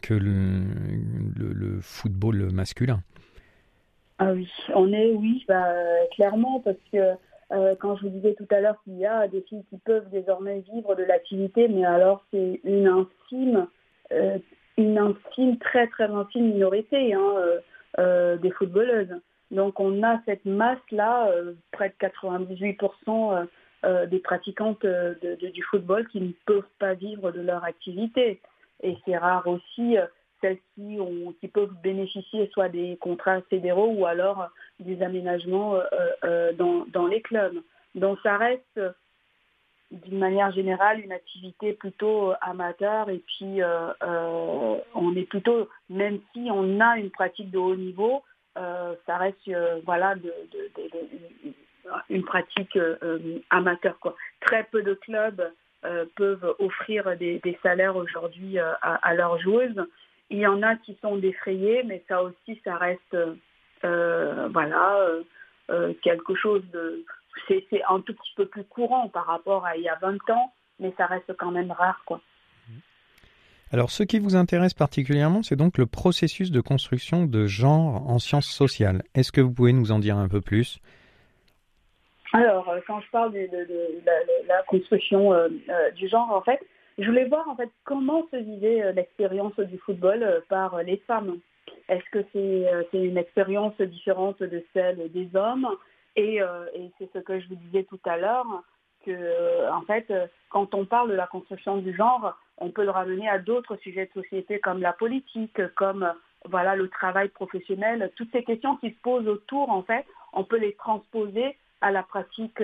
que 0.00 0.14
le 0.14 1.78
football 1.82 2.50
masculin. 2.52 3.02
Ah 4.24 4.32
oui, 4.34 4.48
on 4.76 4.92
est, 4.92 5.10
oui, 5.10 5.44
bah, 5.48 5.74
clairement, 6.14 6.60
parce 6.60 6.76
que 6.92 7.16
euh, 7.50 7.74
quand 7.80 7.96
je 7.96 8.02
vous 8.02 8.08
disais 8.10 8.34
tout 8.34 8.46
à 8.50 8.60
l'heure 8.60 8.80
qu'il 8.84 8.96
y 8.96 9.04
a 9.04 9.26
des 9.26 9.40
filles 9.40 9.64
qui 9.68 9.78
peuvent 9.78 10.08
désormais 10.10 10.60
vivre 10.72 10.94
de 10.94 11.02
l'activité, 11.02 11.66
mais 11.66 11.84
alors 11.84 12.24
c'est 12.30 12.60
une 12.62 12.86
infime, 12.86 13.66
euh, 14.12 14.38
une 14.78 14.96
infime, 14.96 15.58
très 15.58 15.88
très 15.88 16.04
infime 16.04 16.52
minorité 16.52 17.14
hein, 17.14 18.38
des 18.40 18.50
footballeuses. 18.52 19.20
Donc 19.50 19.80
on 19.80 20.04
a 20.04 20.20
cette 20.24 20.44
masse-là, 20.44 21.28
près 21.72 21.88
de 21.88 21.94
98% 22.06 23.48
des 24.06 24.18
pratiquantes 24.20 24.86
du 24.86 25.62
football 25.64 26.06
qui 26.08 26.20
ne 26.20 26.32
peuvent 26.46 26.62
pas 26.78 26.94
vivre 26.94 27.32
de 27.32 27.40
leur 27.40 27.64
activité. 27.64 28.40
Et 28.84 28.96
c'est 29.04 29.18
rare 29.18 29.48
aussi 29.48 29.96
celles-ci 30.42 30.98
qui 31.40 31.48
peuvent 31.48 31.74
bénéficier 31.82 32.50
soit 32.52 32.68
des 32.68 32.98
contrats 33.00 33.40
fédéraux 33.48 33.94
ou 33.96 34.04
alors 34.04 34.50
des 34.82 35.02
aménagements 35.02 35.76
euh, 35.76 35.82
euh, 36.24 36.52
dans, 36.52 37.06
les 37.06 37.22
clubs. 37.22 37.62
Donc 37.94 38.18
ça 38.22 38.36
reste 38.36 38.80
d'une 39.90 40.18
manière 40.18 40.50
générale 40.52 41.00
une 41.00 41.12
activité 41.12 41.72
plutôt 41.72 42.30
euh, 42.30 42.34
amateur 42.40 43.08
et 43.10 43.22
puis 43.26 43.60
on 44.02 45.16
est 45.16 45.28
plutôt, 45.28 45.68
même 45.88 46.20
si 46.32 46.48
on 46.50 46.80
a 46.80 46.98
une 46.98 47.10
pratique 47.10 47.50
de 47.50 47.58
haut 47.58 47.76
niveau, 47.76 48.22
ça 48.54 49.16
reste 49.18 49.50
voilà 49.84 50.14
une 52.10 52.24
pratique 52.24 52.78
amateur. 53.50 53.96
Très 54.40 54.64
peu 54.64 54.82
de 54.82 54.94
clubs 54.94 55.50
peuvent 56.16 56.54
offrir 56.58 57.16
des, 57.16 57.58
salaires 57.62 57.96
aujourd'hui 57.96 58.58
à, 58.58 59.14
leurs 59.14 59.38
joueuses. 59.40 59.86
Il 60.32 60.38
y 60.38 60.46
en 60.46 60.62
a 60.62 60.76
qui 60.76 60.98
sont 61.02 61.16
défrayés, 61.16 61.82
mais 61.84 62.02
ça 62.08 62.22
aussi, 62.22 62.60
ça 62.64 62.76
reste 62.76 63.16
euh, 63.84 64.48
voilà, 64.52 64.96
euh, 65.00 65.22
euh, 65.70 65.92
quelque 66.02 66.34
chose 66.34 66.62
de... 66.72 67.04
C'est 67.48 67.82
un 67.88 68.00
tout 68.00 68.14
petit 68.14 68.32
peu 68.36 68.46
plus 68.46 68.64
courant 68.64 69.08
par 69.08 69.26
rapport 69.26 69.64
à 69.66 69.76
il 69.76 69.82
y 69.82 69.88
a 69.88 69.98
20 70.00 70.30
ans, 70.30 70.52
mais 70.78 70.92
ça 70.96 71.06
reste 71.06 71.34
quand 71.38 71.50
même 71.50 71.70
rare. 71.70 72.02
quoi. 72.06 72.20
Alors, 73.72 73.90
ce 73.90 74.02
qui 74.02 74.18
vous 74.18 74.36
intéresse 74.36 74.74
particulièrement, 74.74 75.42
c'est 75.42 75.56
donc 75.56 75.78
le 75.78 75.86
processus 75.86 76.50
de 76.50 76.60
construction 76.60 77.24
de 77.24 77.46
genre 77.46 78.08
en 78.08 78.18
sciences 78.18 78.48
sociales. 78.48 79.02
Est-ce 79.14 79.32
que 79.32 79.40
vous 79.40 79.52
pouvez 79.52 79.72
nous 79.72 79.92
en 79.92 79.98
dire 79.98 80.18
un 80.18 80.28
peu 80.28 80.40
plus? 80.40 80.78
Alors, 82.34 82.70
quand 82.86 83.00
je 83.00 83.10
parle 83.10 83.32
de, 83.32 83.48
la, 84.46 84.62
construction 84.68 85.32
du 85.96 86.08
genre, 86.08 86.30
en 86.30 86.42
fait, 86.42 86.60
je 86.98 87.06
voulais 87.06 87.24
voir 87.24 87.48
en 87.48 87.56
fait 87.56 87.70
comment 87.84 88.26
se 88.30 88.36
vivait 88.36 88.92
l'expérience 88.92 89.58
du 89.58 89.78
football 89.78 90.42
par 90.48 90.82
les 90.82 90.98
femmes. 91.06 91.38
Est-ce 91.88 92.04
que 92.10 92.24
euh, 92.36 92.82
c'est 92.90 93.04
une 93.04 93.18
expérience 93.18 93.78
différente 93.80 94.42
de 94.42 94.64
celle 94.72 95.10
des 95.12 95.28
hommes? 95.36 95.68
Euh, 96.18 96.66
Et, 96.74 96.90
c'est 96.98 97.10
ce 97.12 97.18
que 97.18 97.40
je 97.40 97.48
vous 97.48 97.56
disais 97.56 97.84
tout 97.84 98.00
à 98.04 98.16
l'heure, 98.16 98.46
que 99.04 99.10
euh, 99.10 99.72
en 99.72 99.82
fait, 99.82 100.12
quand 100.50 100.74
on 100.74 100.84
parle 100.84 101.10
de 101.10 101.14
la 101.14 101.26
construction 101.26 101.78
du 101.78 101.94
genre, 101.94 102.36
on 102.58 102.70
peut 102.70 102.84
le 102.84 102.90
ramener 102.90 103.28
à 103.28 103.38
d'autres 103.38 103.76
sujets 103.76 104.06
de 104.06 104.22
société 104.22 104.60
comme 104.60 104.80
la 104.80 104.92
politique, 104.92 105.60
comme 105.74 106.12
voilà 106.44 106.76
le 106.76 106.88
travail 106.88 107.28
professionnel, 107.28 108.10
toutes 108.16 108.32
ces 108.32 108.44
questions 108.44 108.76
qui 108.76 108.90
se 108.90 109.00
posent 109.02 109.28
autour, 109.28 109.70
en 109.70 109.82
fait, 109.82 110.06
on 110.32 110.44
peut 110.44 110.58
les 110.58 110.74
transposer 110.74 111.56
à 111.80 111.90
la 111.90 112.02
pratique 112.02 112.62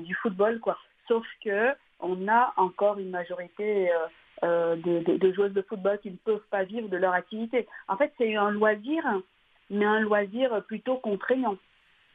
du 0.00 0.14
football, 0.16 0.60
quoi. 0.60 0.78
Sauf 1.08 1.26
que 1.44 1.74
on 2.02 2.28
a 2.28 2.52
encore 2.56 2.98
une 2.98 3.10
majorité 3.10 3.90
euh, 4.44 4.76
de, 4.76 5.32
joueuses 5.32 5.52
de 5.52 5.62
football 5.62 6.00
qui 6.00 6.10
ne 6.10 6.16
peuvent 6.16 6.44
pas 6.50 6.64
vivre 6.64 6.88
de 6.88 6.96
leur 6.96 7.12
activité. 7.12 7.66
En 7.86 7.96
fait, 7.96 8.12
c'est 8.18 8.34
un 8.34 8.50
loisir, 8.50 9.04
mais 9.70 9.84
un 9.84 10.00
loisir 10.00 10.64
plutôt 10.64 10.96
contraignant. 10.96 11.56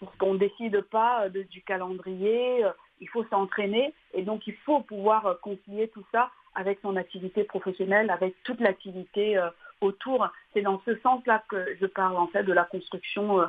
Parce 0.02 0.16
qu'on 0.18 0.34
ne 0.34 0.40
décide 0.40 0.82
pas 0.82 1.30
du 1.30 1.62
calendrier, 1.62 2.66
euh, 2.66 2.72
il 3.00 3.08
faut 3.10 3.24
s'entraîner 3.26 3.94
et 4.14 4.24
donc 4.24 4.46
il 4.46 4.56
faut 4.66 4.82
pouvoir 4.82 5.40
concilier 5.42 5.88
tout 5.88 6.04
ça 6.12 6.30
avec 6.54 6.80
son 6.82 6.98
activité 6.98 7.44
professionnelle, 7.44 8.10
avec 8.10 8.36
toute 8.44 8.60
l'activité 8.60 9.38
euh, 9.38 9.50
autour. 9.80 10.28
C'est 10.54 10.62
dans 10.62 10.82
ce 10.86 10.96
sens-là 11.00 11.44
que 11.50 11.76
je 11.80 11.86
parle 11.86 12.18
en 12.18 12.28
fait 12.28 12.44
de 12.44 12.54
la 12.54 12.66
construction 12.66 13.40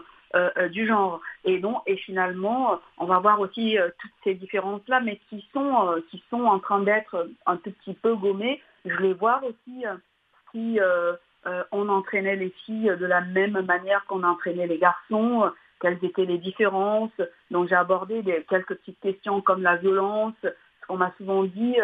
du 0.70 0.86
genre. 0.86 1.20
Et 1.44 1.58
donc, 1.58 1.82
et 1.86 1.96
finalement, 1.96 2.80
on 2.98 3.06
va 3.06 3.18
voir 3.18 3.40
aussi 3.40 3.76
toutes 3.98 4.10
ces 4.24 4.34
différences-là, 4.34 5.00
mais 5.00 5.20
qui 5.30 5.46
sont, 5.52 6.02
qui 6.10 6.22
sont 6.30 6.44
en 6.44 6.58
train 6.58 6.80
d'être 6.80 7.28
un 7.46 7.56
tout 7.56 7.72
petit 7.72 7.94
peu 7.94 8.14
gommées 8.14 8.60
je 8.84 8.94
voulais 8.94 9.12
voir 9.12 9.42
aussi 9.44 9.86
euh, 9.86 9.96
si 10.50 10.80
euh, 10.80 11.14
euh, 11.46 11.64
on 11.72 11.88
entraînait 11.88 12.36
les 12.36 12.50
filles 12.64 12.92
de 12.98 13.06
la 13.06 13.20
même 13.20 13.60
manière 13.62 14.04
qu'on 14.06 14.22
entraînait 14.22 14.66
les 14.66 14.78
garçons, 14.78 15.50
quelles 15.80 16.02
étaient 16.02 16.24
les 16.24 16.38
différences. 16.38 17.20
Donc 17.50 17.68
j'ai 17.68 17.74
abordé 17.74 18.22
des, 18.22 18.44
quelques 18.48 18.74
petites 18.76 19.00
questions 19.00 19.40
comme 19.40 19.62
la 19.62 19.76
violence. 19.76 20.34
Ce 20.42 20.86
qu'on 20.86 20.96
m'a 20.96 21.12
souvent 21.16 21.44
dit, 21.44 21.76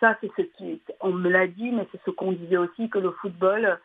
ça 0.00 0.16
c'est 0.20 0.30
ce 0.36 0.42
qui, 0.42 0.80
on 1.00 1.12
me 1.12 1.30
l'a 1.30 1.46
dit, 1.46 1.70
mais 1.70 1.86
c'est 1.92 2.00
ce 2.04 2.10
qu'on 2.10 2.32
disait 2.32 2.56
aussi 2.56 2.88
que 2.88 2.98
le 2.98 3.12
football 3.12 3.78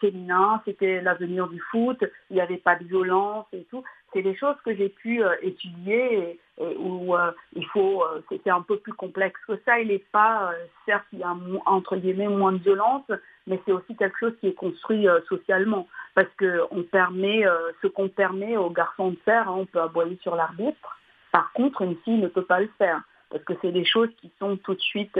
féminin, 0.00 0.62
c'était 0.64 1.00
l'avenir 1.00 1.48
du 1.48 1.60
foot, 1.70 2.02
il 2.30 2.34
n'y 2.34 2.40
avait 2.40 2.56
pas 2.56 2.76
de 2.76 2.84
violence 2.84 3.46
et 3.52 3.64
tout 3.70 3.84
c'est 4.12 4.22
des 4.22 4.36
choses 4.36 4.56
que 4.64 4.74
j'ai 4.74 4.88
pu 4.88 5.22
euh, 5.22 5.34
étudier 5.42 6.38
et, 6.58 6.76
où 6.76 7.16
euh, 7.16 7.32
il 7.54 7.66
faut, 7.66 8.04
euh, 8.04 8.22
c'était 8.28 8.50
un 8.50 8.62
peu 8.62 8.78
plus 8.78 8.92
complexe 8.92 9.40
que 9.46 9.58
ça. 9.64 9.80
Il 9.80 9.88
n'est 9.88 10.04
pas, 10.12 10.52
certes, 10.86 11.06
il 11.12 11.20
y 11.20 11.22
a 11.22 11.34
entre 11.66 11.96
guillemets 11.96 12.28
moins 12.28 12.52
de 12.52 12.58
violence, 12.58 13.04
mais 13.46 13.60
c'est 13.64 13.72
aussi 13.72 13.96
quelque 13.96 14.18
chose 14.18 14.34
qui 14.40 14.48
est 14.48 14.54
construit 14.54 15.06
socialement 15.28 15.88
parce 16.14 16.28
que 16.36 16.62
on 16.70 16.82
permet, 16.82 17.44
ce 17.80 17.86
qu'on 17.86 18.08
permet 18.08 18.56
aux 18.56 18.70
garçons 18.70 19.10
de 19.10 19.18
faire, 19.24 19.48
hein, 19.48 19.56
on 19.58 19.66
peut 19.66 19.80
aboyer 19.80 20.18
sur 20.22 20.36
l'arbitre. 20.36 20.98
Par 21.32 21.52
contre, 21.52 21.82
une 21.82 21.96
fille 22.04 22.18
ne 22.18 22.28
peut 22.28 22.44
pas 22.44 22.60
le 22.60 22.70
faire 22.78 23.00
parce 23.30 23.42
que 23.44 23.54
c'est 23.62 23.72
des 23.72 23.86
choses 23.86 24.10
qui 24.20 24.30
sont 24.38 24.56
tout 24.58 24.74
de 24.74 24.80
suite 24.80 25.18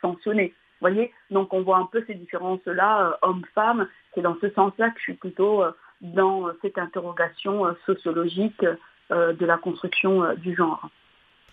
sanctionnées. 0.00 0.54
Voyez 0.80 1.12
Donc 1.30 1.52
on 1.54 1.62
voit 1.62 1.78
un 1.78 1.86
peu 1.86 2.04
ces 2.06 2.14
différences-là, 2.14 3.18
homme-femme. 3.22 3.88
C'est 4.14 4.22
dans 4.22 4.36
ce 4.40 4.50
sens-là 4.50 4.90
que 4.90 4.98
je 4.98 5.04
suis 5.04 5.14
plutôt 5.14 5.62
dans 6.00 6.50
cette 6.62 6.78
interrogation 6.78 7.66
euh, 7.66 7.72
sociologique 7.86 8.64
euh, 9.10 9.32
de 9.32 9.46
la 9.46 9.58
construction 9.58 10.24
euh, 10.24 10.34
du 10.34 10.54
genre. 10.54 10.88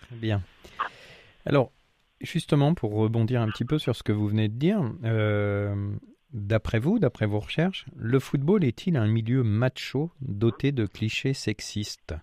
Très 0.02 0.16
bien. 0.16 0.42
Alors, 1.46 1.72
justement, 2.20 2.74
pour 2.74 2.94
rebondir 2.94 3.40
un 3.40 3.48
petit 3.48 3.64
peu 3.64 3.78
sur 3.78 3.96
ce 3.96 4.02
que 4.02 4.12
vous 4.12 4.28
venez 4.28 4.48
de 4.48 4.54
dire, 4.54 4.80
d'après 6.32 6.78
vous, 6.78 6.98
d'après 6.98 7.26
vos 7.26 7.40
recherches, 7.40 7.86
le 7.96 8.18
football 8.18 8.64
est-il 8.64 8.96
un 8.96 9.06
milieu 9.06 9.42
macho 9.42 10.10
doté 10.20 10.72
de 10.72 10.86
clichés 10.86 11.34
sexistes? 11.34 12.14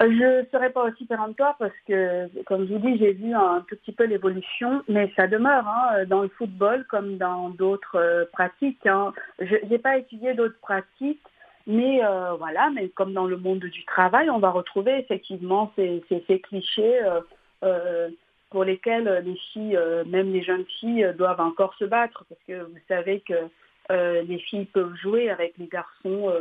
Je 0.00 0.40
ne 0.40 0.46
serai 0.50 0.70
pas 0.70 0.84
aussi 0.84 1.04
péremptoire 1.06 1.56
parce 1.58 1.74
que, 1.86 2.28
comme 2.44 2.66
je 2.66 2.74
vous 2.74 2.78
dis, 2.80 2.98
j'ai 2.98 3.12
vu 3.12 3.32
un 3.32 3.64
tout 3.68 3.76
petit 3.76 3.92
peu 3.92 4.04
l'évolution, 4.04 4.82
mais 4.88 5.12
ça 5.14 5.26
demeure 5.26 5.66
hein, 5.68 6.04
dans 6.06 6.22
le 6.22 6.28
football 6.28 6.84
comme 6.88 7.16
dans 7.16 7.50
d'autres 7.50 7.96
euh, 7.96 8.24
pratiques. 8.32 8.86
Hein. 8.86 9.12
Je 9.38 9.54
n'ai 9.66 9.78
pas 9.78 9.96
étudié 9.96 10.34
d'autres 10.34 10.58
pratiques, 10.60 11.22
mais 11.66 12.04
euh, 12.04 12.34
voilà, 12.34 12.70
mais 12.70 12.88
comme 12.88 13.12
dans 13.12 13.26
le 13.26 13.36
monde 13.36 13.60
du 13.60 13.84
travail, 13.84 14.30
on 14.30 14.38
va 14.38 14.50
retrouver 14.50 14.98
effectivement 14.98 15.72
ces, 15.76 16.02
ces, 16.08 16.40
clichés 16.40 17.00
euh, 17.62 18.08
pour 18.50 18.64
lesquels 18.64 19.22
les 19.24 19.36
filles, 19.52 19.78
même 20.06 20.32
les 20.32 20.42
jeunes 20.42 20.66
filles, 20.80 21.12
doivent 21.16 21.40
encore 21.40 21.74
se 21.74 21.84
battre 21.84 22.24
parce 22.28 22.40
que 22.46 22.64
vous 22.64 22.78
savez 22.88 23.20
que 23.20 23.34
les 23.90 24.38
filles 24.38 24.66
peuvent 24.66 24.94
jouer 24.94 25.30
avec 25.30 25.54
les 25.58 25.66
garçons 25.66 26.32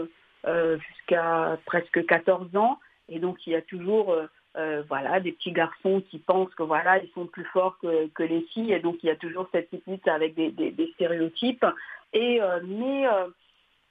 jusqu'à 0.46 1.58
presque 1.66 2.06
14 2.06 2.56
ans 2.56 2.78
et 3.10 3.20
donc 3.20 3.46
il 3.46 3.54
y 3.54 3.56
a 3.56 3.62
toujours 3.62 4.12
euh, 4.12 4.28
euh, 4.58 4.84
voilà, 4.88 5.20
des 5.20 5.32
petits 5.32 5.52
garçons 5.52 6.02
qui 6.10 6.20
pensent 6.20 6.54
que 6.56 6.64
voilà, 6.64 7.02
ils 7.02 7.10
sont 7.12 7.26
plus 7.26 7.46
forts 7.46 7.78
que, 7.80 8.24
les 8.24 8.42
filles, 8.54 8.74
et 8.74 8.80
donc 8.80 8.98
il 9.04 9.08
y 9.08 9.12
a 9.12 9.16
toujours 9.16 9.48
cette 9.52 9.70
petite 9.70 10.08
avec 10.08 10.36
des, 10.36 10.92
stéréotypes. 10.94 11.66
Et 12.14 12.42
euh, 12.42 12.60
mais 12.64 13.06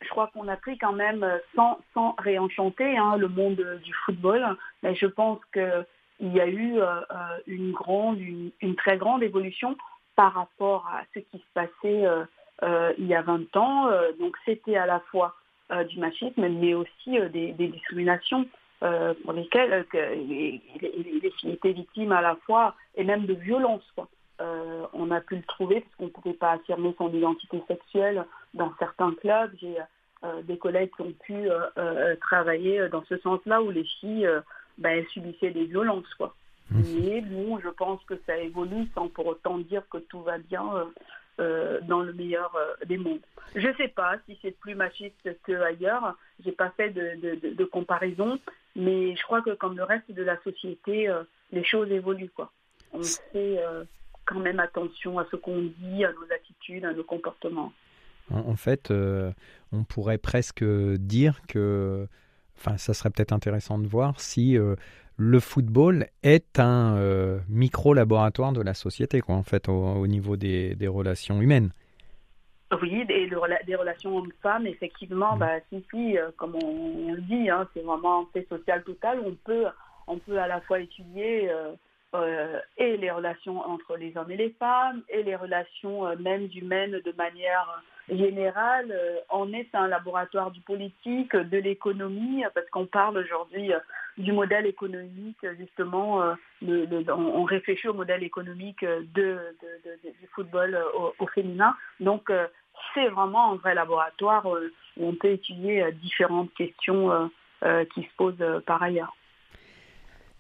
je 0.01 0.09
crois 0.09 0.29
qu'on 0.29 0.49
a 0.49 0.57
pris 0.57 0.79
quand 0.79 0.93
même 0.93 1.27
sans, 1.55 1.79
sans 1.95 2.15
réenchanter 2.19 2.97
hein, 2.97 3.17
le 3.17 3.29
monde 3.29 3.81
du 3.83 3.93
football, 4.05 4.57
mais 4.83 4.95
je 4.95 5.07
pense 5.07 5.41
qu'il 5.53 5.85
y 6.21 6.41
a 6.41 6.47
eu 6.47 6.81
une 7.47 7.73
grande, 7.73 8.21
une, 8.21 8.77
très 8.77 8.97
grande 8.97 9.23
évolution 9.23 9.77
par 10.17 10.33
rapport 10.35 10.87
à 10.89 11.03
ce 11.15 11.21
qui 11.21 11.39
se 11.39 11.53
passait 11.55 12.05
il 12.99 13.07
y 13.07 13.15
a 13.15 13.23
20 13.23 13.57
ans. 13.57 13.91
donc 14.21 14.37
c'était 14.45 14.77
à 14.77 14.87
la 14.87 15.01
fois 15.01 15.35
du 15.89 15.99
machisme, 15.99 16.49
mais 16.49 16.75
aussi 16.75 17.19
des 17.33 17.53
discriminations. 17.53 18.47
Euh, 18.83 19.15
pour 19.23 19.33
lesquels 19.33 19.87
euh, 19.95 20.15
les, 20.15 20.61
filles 21.39 21.53
étaient 21.53 21.73
victimes 21.73 22.11
à 22.11 22.21
la 22.21 22.35
fois 22.47 22.75
et 22.97 23.05
même 23.05 23.27
de 23.27 23.35
violences. 23.35 23.89
Euh, 24.41 24.87
on 24.93 25.13
a 25.13 25.21
pu 25.21 25.37
le 25.37 25.43
trouver 25.43 25.83
parce 25.83 25.95
qu'on 25.95 26.07
ne 26.07 26.11
pouvait 26.11 26.35
pas 26.35 26.53
affirmer 26.53 26.93
son 26.99 27.13
identité 27.13 27.63
sexuelle 27.69 28.25
dans 28.55 28.73
certains 28.81 29.15
clubs. 29.15 29.53
J'ai 29.61 29.77
des 30.45 30.57
collègues 30.57 30.91
qui 30.97 31.03
ont 31.03 31.13
pu 31.13 31.49
travailler 32.21 32.89
dans 32.89 33.05
ce 33.05 33.19
sens-là 33.19 33.63
où 33.63 33.71
les 33.71 33.85
filles 34.01 34.29
ben, 34.79 35.05
subissaient 35.09 35.51
des 35.51 35.65
violences. 35.65 36.13
Quoi. 36.15 36.35
Mmh. 36.71 36.83
Mais 37.05 37.21
bon, 37.21 37.59
je 37.59 37.69
pense 37.69 38.03
que 38.05 38.15
ça 38.27 38.37
évolue 38.37 38.89
sans 38.95 39.09
pour 39.09 39.27
autant 39.27 39.59
dire 39.59 39.83
que 39.91 39.99
tout 39.99 40.23
va 40.23 40.39
bien 40.39 40.65
dans 41.39 42.01
le 42.01 42.13
meilleur 42.13 42.57
des 42.87 42.99
mondes. 42.99 43.21
Je 43.55 43.69
ne 43.69 43.75
sais 43.75 43.89
pas 43.89 44.17
si 44.27 44.39
c'est 44.43 44.59
plus 44.59 44.75
machiste 44.75 45.29
qu'ailleurs. 45.45 46.17
Je 46.41 46.49
n'ai 46.49 46.55
pas 46.55 46.71
fait 46.71 46.91
de, 46.91 47.55
de, 47.55 47.65
comparaison. 47.65 48.39
Mais 48.77 49.15
je 49.17 49.23
crois 49.23 49.43
que 49.43 49.55
comme 49.55 49.77
le 49.77 49.85
reste 49.85 50.11
de 50.11 50.23
la 50.23 50.41
société, 50.43 51.09
euh, 51.09 51.23
les 51.51 51.65
choses 51.65 51.91
évoluent. 51.91 52.31
Quoi. 52.35 52.51
On 52.93 53.03
sait, 53.03 53.23
euh, 53.35 53.85
quand 54.25 54.41
même 54.41 54.61
attention 54.61 55.19
à 55.19 55.27
ce 55.31 55.37
qu'on 55.37 55.63
dit, 55.63 56.05
à 56.05 56.13
nos 56.13 56.35
attitudes, 56.35 56.85
à 56.85 56.93
nos 56.93 57.05
comportements. 57.05 57.73
En, 58.31 58.57
fait, 58.57 58.91
on 59.73 59.85
pourrait 59.85 60.17
presque 60.17 60.65
dire 60.65 61.41
que, 61.49 62.07
enfin, 62.57 62.79
ça 62.79 62.95
serait 62.95 63.11
peut-être 63.11 63.33
intéressant 63.33 63.79
de 63.79 63.87
voir 63.87 64.21
si 64.21 64.57
le 65.17 65.41
football 65.41 66.07
est 66.23 66.59
un 66.61 66.97
micro-laboratoire 67.49 68.53
de 68.53 68.63
la 68.63 68.75
société, 68.75 69.21
quoi, 69.21 69.35
en 69.35 69.43
fait, 69.43 69.69
au, 69.69 70.07
niveau 70.07 70.37
des, 70.37 70.77
relations 70.87 71.43
humaines. 71.43 71.73
Oui, 72.81 73.05
des, 73.05 73.29
des 73.67 73.77
relations 73.77 74.17
hommes-femmes, 74.17 74.67
effectivement, 74.67 75.37
mmh. 75.37 75.39
bah, 75.39 75.61
si, 75.69 75.85
si, 75.91 76.17
comme 76.37 76.57
on, 76.57 77.13
le 77.13 77.21
dit, 77.21 77.51
hein, 77.51 77.69
c'est 77.75 77.83
vraiment 77.83 78.21
un 78.21 78.27
fait 78.33 78.47
social 78.49 78.83
total. 78.83 79.21
On 79.25 79.35
peut, 79.35 79.67
on 80.07 80.19
peut 80.19 80.39
à 80.39 80.47
la 80.47 80.61
fois 80.63 80.81
étudier 80.81 81.51
euh, 82.15 82.61
et 82.77 82.99
les 82.99 83.11
relations 83.11 83.59
entre 83.61 83.97
les 83.97 84.15
hommes 84.19 84.31
et 84.31 84.37
les 84.37 84.51
femmes, 84.59 85.03
et 85.09 85.23
les 85.23 85.35
relations 85.35 86.07
euh, 86.07 86.15
même 86.17 86.47
humaines 86.55 87.01
de 87.03 87.13
manière 87.17 87.83
générale. 88.11 88.93
Euh, 88.93 89.17
on 89.31 89.51
est 89.55 89.75
un 89.75 89.89
laboratoire 89.89 90.51
du 90.51 90.61
politique, 90.61 91.35
de 91.35 91.57
l'économie, 91.57 92.45
parce 92.55 92.69
qu'on 92.69 92.85
parle 92.85 93.17
aujourd'hui 93.17 93.73
du 94.19 94.33
modèle 94.33 94.67
économique, 94.67 95.39
justement, 95.59 96.37
on, 96.61 97.45
réfléchit 97.45 97.89
au 97.89 97.95
modèle 97.95 98.23
économique 98.23 98.85
de, 98.85 99.39
du 100.05 100.27
football 100.35 100.79
au, 101.19 101.27
féminin. 101.29 101.75
Donc, 101.99 102.31
c'est 102.95 103.09
vraiment 103.09 103.53
un 103.53 103.57
vrai 103.57 103.75
laboratoire 103.75 104.47
où 104.47 104.57
on 105.01 105.15
peut 105.15 105.31
étudier 105.31 105.85
différentes 106.03 106.53
questions 106.55 107.31
qui 107.95 108.03
se 108.03 108.17
posent 108.17 108.63
par 108.67 108.83
ailleurs. 108.83 109.15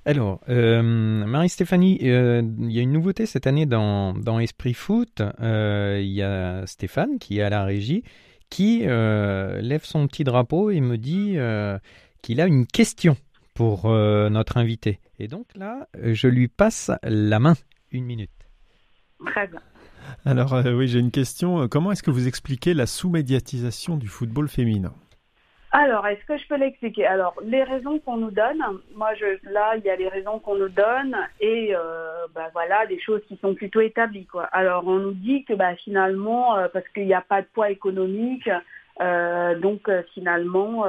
Alors, 0.04 0.40
euh, 0.48 0.82
Marie-Stéphanie, 0.82 2.00
euh, 2.02 2.42
il 2.58 2.72
y 2.72 2.80
a 2.80 2.82
une 2.82 2.90
nouveauté 2.90 3.24
cette 3.24 3.46
année 3.46 3.66
dans, 3.66 4.40
Esprit 4.40 4.74
Foot. 4.74 5.20
Euh, 5.20 6.00
il 6.00 6.10
y 6.10 6.22
a 6.22 6.66
Stéphane 6.66 7.18
qui 7.20 7.38
est 7.38 7.42
à 7.42 7.50
la 7.50 7.64
régie, 7.64 8.02
qui 8.50 8.80
lève 8.80 9.84
son 9.84 10.06
petit 10.08 10.24
drapeau 10.24 10.70
et 10.70 10.80
me 10.80 10.98
dit 10.98 11.36
qu'il 12.20 12.40
a 12.40 12.46
une 12.46 12.66
question 12.66 13.16
pour 13.54 13.88
notre 13.88 14.56
invité. 14.56 14.98
Et 15.18 15.28
donc 15.28 15.46
là, 15.54 15.86
je 16.02 16.26
lui 16.26 16.48
passe 16.48 16.90
la 17.04 17.38
main. 17.38 17.54
Une 17.92 18.04
minute. 18.04 18.30
Très 19.26 19.46
bien. 19.46 19.60
Alors 20.24 20.54
oui, 20.64 20.88
j'ai 20.88 20.98
une 20.98 21.10
question. 21.10 21.68
Comment 21.68 21.92
est-ce 21.92 22.02
que 22.02 22.10
vous 22.10 22.28
expliquez 22.28 22.74
la 22.74 22.86
sous-médiatisation 22.86 23.96
du 23.96 24.08
football 24.08 24.48
féminin? 24.48 24.92
Alors, 25.74 26.06
est-ce 26.06 26.22
que 26.26 26.36
je 26.36 26.46
peux 26.46 26.56
l'expliquer? 26.56 27.06
Alors, 27.06 27.34
les 27.42 27.62
raisons 27.62 27.98
qu'on 28.00 28.18
nous 28.18 28.30
donne, 28.30 28.62
moi, 28.94 29.14
je, 29.14 29.24
là, 29.50 29.74
il 29.76 29.84
y 29.84 29.88
a 29.88 29.96
les 29.96 30.08
raisons 30.08 30.38
qu'on 30.38 30.56
nous 30.56 30.68
donne 30.68 31.16
et 31.40 31.74
euh, 31.74 32.26
bah, 32.34 32.50
voilà, 32.52 32.84
des 32.86 33.00
choses 33.00 33.22
qui 33.26 33.38
sont 33.38 33.54
plutôt 33.54 33.80
établies. 33.80 34.26
Alors, 34.52 34.86
on 34.86 34.98
nous 34.98 35.12
dit 35.12 35.44
que 35.44 35.54
bah, 35.54 35.74
finalement, 35.76 36.58
euh, 36.58 36.68
parce 36.70 36.86
qu'il 36.88 37.06
n'y 37.06 37.14
a 37.14 37.22
pas 37.22 37.40
de 37.40 37.46
poids 37.54 37.70
économique, 37.70 38.50
euh, 39.00 39.58
donc 39.58 39.90
finalement, 40.12 40.84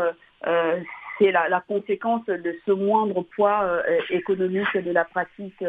c'est 1.18 1.32
la, 1.32 1.64
conséquence 1.66 2.26
de 2.26 2.54
ce 2.66 2.72
moindre 2.74 3.22
poids 3.22 3.82
économique 4.10 4.76
de 4.76 4.92
la 4.92 5.06
pratique 5.06 5.64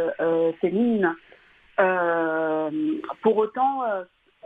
féminine. 0.60 1.14
Pour 1.76 3.36
autant, 3.36 3.82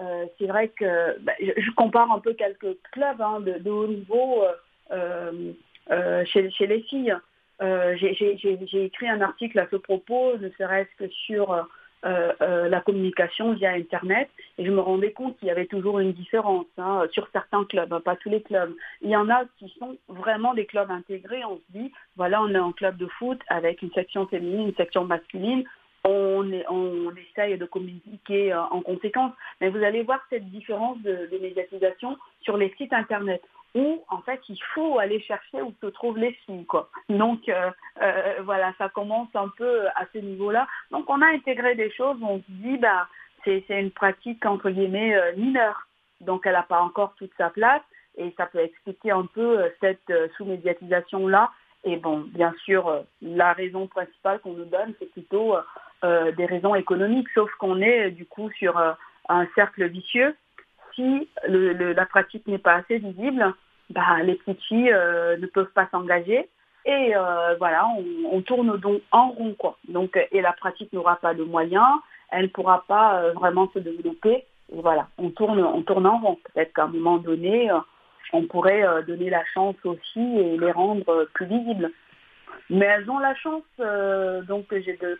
euh, 0.00 0.26
c'est 0.38 0.46
vrai 0.46 0.68
que 0.68 1.18
bah, 1.20 1.32
je, 1.40 1.70
compare 1.72 2.10
un 2.12 2.20
peu 2.20 2.32
quelques 2.34 2.76
clubs 2.92 3.20
hein, 3.20 3.40
de, 3.40 3.70
haut 3.70 3.88
niveau 3.88 4.44
euh, 4.92 5.52
euh, 5.90 6.24
chez, 6.24 6.50
chez, 6.50 6.66
les 6.66 6.82
filles. 6.82 7.16
J'ai 7.60 8.84
écrit 8.84 9.08
un 9.08 9.20
article 9.20 9.58
à 9.58 9.66
ce 9.70 9.76
propos, 9.76 10.36
ne 10.38 10.48
serait-ce 10.50 11.04
que 11.04 11.10
sur 11.10 11.66
la 12.04 12.80
communication 12.82 13.54
via 13.54 13.72
Internet, 13.72 14.28
et 14.58 14.64
je 14.64 14.70
me 14.70 14.78
rendais 14.78 15.10
compte 15.10 15.36
qu'il 15.38 15.48
y 15.48 15.50
avait 15.50 15.66
toujours 15.66 15.98
une 15.98 16.12
différence 16.12 16.66
hein, 16.78 17.02
sur 17.10 17.28
certains 17.32 17.64
clubs, 17.64 17.92
hein, 17.92 18.00
pas 18.00 18.14
tous 18.14 18.30
les 18.30 18.42
clubs. 18.42 18.72
Il 19.02 19.10
y 19.10 19.16
en 19.16 19.28
a 19.28 19.42
qui 19.58 19.74
sont 19.80 19.96
vraiment 20.06 20.54
des 20.54 20.66
clubs 20.66 20.90
intégrés. 20.90 21.44
On 21.44 21.56
se 21.56 21.78
dit, 21.78 21.92
voilà, 22.16 22.40
on 22.40 22.50
est 22.50 22.56
un 22.56 22.70
club 22.70 22.96
de 22.96 23.06
foot 23.18 23.40
avec 23.48 23.82
une 23.82 23.90
section 23.90 24.28
féminine, 24.28 24.68
une 24.68 24.74
section 24.76 25.04
masculine 25.04 25.64
on, 26.08 26.50
on, 26.70 27.10
essaye 27.16 27.58
de 27.58 27.66
communiquer 27.66 28.52
euh, 28.52 28.62
en 28.62 28.80
conséquence. 28.80 29.32
Mais 29.60 29.68
vous 29.68 29.82
allez 29.82 30.02
voir 30.02 30.20
cette 30.30 30.48
différence 30.50 30.98
de, 31.02 31.28
médiatisation 31.40 32.16
sur 32.40 32.56
les 32.56 32.74
sites 32.76 32.92
Internet 32.92 33.42
où 33.74 34.02
en 34.08 34.22
fait 34.22 34.40
il 34.48 34.58
faut 34.74 34.98
aller 34.98 35.20
chercher 35.20 35.60
où 35.60 35.74
se 35.80 35.86
trouvent 35.86 36.18
les 36.18 36.32
filles. 36.32 36.64
Quoi. 36.64 36.88
Donc 37.10 37.48
euh, 37.48 37.70
euh, 38.02 38.40
voilà, 38.42 38.72
ça 38.78 38.88
commence 38.88 39.28
un 39.34 39.48
peu 39.56 39.86
à 39.88 40.06
ce 40.12 40.18
niveau-là. 40.18 40.66
Donc 40.90 41.08
on 41.08 41.20
a 41.20 41.26
intégré 41.26 41.74
des 41.74 41.90
choses 41.90 42.16
on 42.22 42.38
se 42.38 42.44
dit 42.48 42.78
bah 42.78 43.06
c'est 43.44 43.64
une 43.68 43.90
pratique 43.90 44.44
entre 44.46 44.70
guillemets 44.70 45.14
mineure. 45.36 45.86
Donc 46.20 46.46
elle 46.46 46.54
n'a 46.54 46.62
pas 46.62 46.80
encore 46.80 47.14
toute 47.16 47.32
sa 47.36 47.50
place 47.50 47.82
et 48.16 48.32
ça 48.36 48.46
peut 48.46 48.58
expliquer 48.58 49.10
un 49.10 49.26
peu 49.26 49.70
cette 49.80 50.12
sous-médiatisation-là. 50.36 51.50
Et 51.84 51.96
bon, 51.96 52.26
bien 52.34 52.52
sûr, 52.64 53.04
la 53.22 53.52
raison 53.52 53.86
principale 53.86 54.40
qu'on 54.40 54.54
nous 54.54 54.64
donne, 54.64 54.94
c'est 54.98 55.10
plutôt 55.12 55.54
euh, 56.04 56.30
des 56.32 56.46
raisons 56.46 56.76
économiques, 56.76 57.28
sauf 57.34 57.50
qu'on 57.58 57.80
est 57.80 58.12
du 58.12 58.24
coup 58.24 58.50
sur 58.52 58.78
euh, 58.78 58.92
un 59.28 59.46
cercle 59.56 59.84
vicieux. 59.88 60.36
Si 60.94 61.28
la 61.48 62.06
pratique 62.06 62.46
n'est 62.46 62.58
pas 62.58 62.74
assez 62.74 62.98
visible, 62.98 63.52
bah, 63.90 64.22
les 64.22 64.36
petites 64.36 64.62
filles 64.62 64.92
euh, 64.92 65.36
ne 65.38 65.46
peuvent 65.46 65.72
pas 65.74 65.88
s'engager 65.90 66.48
et 66.84 67.12
voilà, 67.58 67.86
on, 68.32 68.40
tourne 68.40 68.78
donc 68.78 69.02
en 69.12 69.30
rond 69.30 69.54
quoi. 69.58 69.76
Donc 69.88 70.18
et 70.32 70.40
la 70.40 70.52
pratique 70.52 70.92
n'aura 70.92 71.16
pas 71.16 71.34
de 71.34 71.42
moyens, 71.42 71.92
elle 72.30 72.44
ne 72.44 72.48
pourra 72.48 72.84
pas 72.88 73.30
vraiment 73.32 73.68
se 73.74 73.78
développer. 73.78 74.44
Voilà, 74.72 75.08
on 75.18 75.28
tourne, 75.30 75.62
on 75.62 75.82
tourne 75.82 76.06
en 76.06 76.18
rond. 76.18 76.38
Peut-être 76.54 76.72
qu'à 76.72 76.84
un 76.84 76.88
moment 76.88 77.18
donné, 77.18 77.70
on 78.32 78.46
pourrait 78.46 78.84
donner 79.06 79.28
la 79.28 79.44
chance 79.52 79.76
aussi 79.84 80.20
et 80.20 80.56
les 80.56 80.72
rendre 80.72 81.28
plus 81.34 81.46
visibles. 81.46 81.92
Mais 82.70 82.86
elles 82.86 83.10
ont 83.10 83.18
la 83.18 83.34
chance, 83.36 83.62
euh, 83.80 84.42
donc 84.42 84.66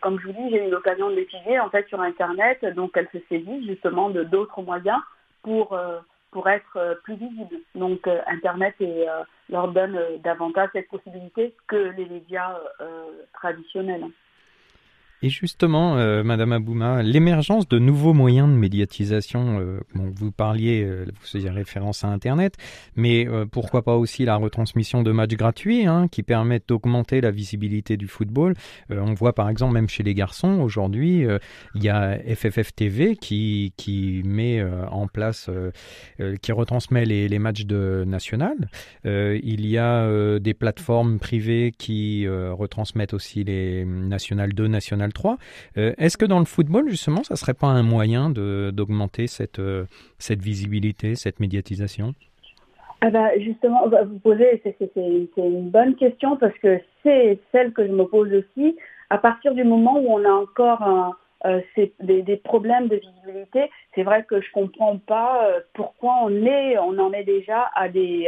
comme 0.01 0.19
je 0.19 0.27
vous 0.27 0.33
dis, 0.33 0.49
j'ai 0.51 0.67
eu 0.67 0.69
l'occasion 0.69 1.09
de 1.09 1.15
l'étudier 1.15 1.59
en 1.59 1.69
fait 1.69 1.87
sur 1.87 1.99
Internet, 2.01 2.63
donc 2.75 2.91
elles 2.95 3.09
se 3.11 3.19
saisissent 3.29 3.65
justement 3.65 4.09
de 4.09 4.23
d'autres 4.23 4.61
moyens 4.61 5.01
pour, 5.41 5.73
euh, 5.73 5.99
pour 6.31 6.47
être 6.49 6.77
euh, 6.77 6.95
plus 7.03 7.15
visibles. 7.15 7.57
Donc 7.75 8.07
Internet 8.27 8.75
leur 9.49 9.67
donne 9.69 9.99
davantage 10.23 10.69
cette 10.73 10.89
possibilité 10.89 11.55
que 11.67 11.93
les 11.97 12.05
médias 12.05 12.55
traditionnels. 13.33 14.05
Et 15.21 15.29
justement, 15.29 15.97
euh, 15.97 16.23
Madame 16.23 16.53
Abouma, 16.53 17.03
l'émergence 17.03 17.67
de 17.67 17.77
nouveaux 17.77 18.13
moyens 18.13 18.47
de 18.47 18.53
médiatisation, 18.53 19.59
euh, 19.59 19.79
vous 19.93 20.31
parliez, 20.31 20.81
euh, 20.83 21.05
vous 21.07 21.27
faisiez 21.27 21.49
référence 21.49 22.05
à 22.05 22.07
Internet, 22.07 22.55
mais 22.95 23.27
pourquoi 23.51 23.83
pas 23.83 23.95
aussi 23.95 24.23
la 24.23 24.37
retransmission 24.37 25.03
de 25.03 25.11
matchs 25.11 25.35
gratuits 25.35 25.85
hein, 25.85 26.07
qui 26.07 26.23
permettent 26.23 26.69
d'augmenter 26.69 27.19
la 27.19 27.31
visibilité 27.31 27.97
du 27.97 28.07
football. 28.07 28.53
on 28.89 29.13
voit 29.13 29.33
par 29.33 29.49
exemple 29.49 29.73
même 29.73 29.89
chez 29.89 30.03
les 30.03 30.13
garçons 30.13 30.59
aujourd'hui, 30.61 31.25
il 31.75 31.83
y 31.83 31.89
a 31.89 32.17
FFF 32.17 32.73
TV 32.73 33.15
qui, 33.15 33.73
qui 33.77 34.21
met 34.25 34.63
en 34.63 35.07
place, 35.07 35.49
qui 36.41 36.51
retransmet 36.51 37.05
les, 37.05 37.39
matchs 37.39 37.65
de 37.65 38.03
national. 38.07 38.69
il 39.05 39.65
y 39.65 39.77
a 39.77 40.39
des 40.39 40.53
plateformes 40.53 41.19
privées 41.19 41.73
qui 41.77 42.27
retransmettent 42.27 43.13
aussi 43.13 43.43
les 43.43 43.85
nationales 43.85 44.53
2, 44.53 44.67
national 45.09 45.13
3. 45.13 45.37
Euh, 45.77 45.93
est-ce 45.97 46.17
que 46.17 46.25
dans 46.25 46.39
le 46.39 46.45
football, 46.45 46.89
justement, 46.89 47.23
ça 47.23 47.35
serait 47.35 47.53
pas 47.53 47.67
un 47.67 47.83
moyen 47.83 48.29
d'augmenter 48.29 49.27
cette, 49.27 49.59
euh, 49.59 49.85
cette 50.17 50.41
visibilité, 50.41 51.15
cette 51.15 51.39
médiatisation? 51.39 52.13
Ah 53.01 53.09
bah 53.11 53.29
justement, 53.39 53.87
vous 53.87 54.19
posez, 54.19 54.61
c'est 54.63 54.91
une 55.37 55.69
bonne 55.69 55.95
question 55.95 56.35
parce 56.35 56.57
que 56.59 56.79
c'est 57.01 57.39
celle 57.53 57.71
que 57.71 57.87
je 57.87 57.91
me 57.93 58.03
pose 58.03 58.29
aussi. 58.33 58.75
À 59.09 59.17
partir 59.17 59.53
du 59.53 59.63
moment 59.63 59.97
où 59.99 60.07
on 60.09 60.25
a 60.25 60.33
encore 60.33 61.15
euh, 61.45 61.61
des, 62.01 62.41
problèmes 62.43 62.89
de 62.89 62.97
visibilité, 62.97 63.69
c'est 63.95 64.03
vrai 64.03 64.25
que 64.27 64.41
je 64.41 64.51
comprends 64.51 64.97
pas 64.97 65.47
pourquoi 65.73 66.15
on 66.23 66.45
est, 66.45 66.77
on 66.77 66.99
en 66.99 67.13
est 67.13 67.23
déjà 67.23 67.71
à 67.73 67.87
des 67.87 68.27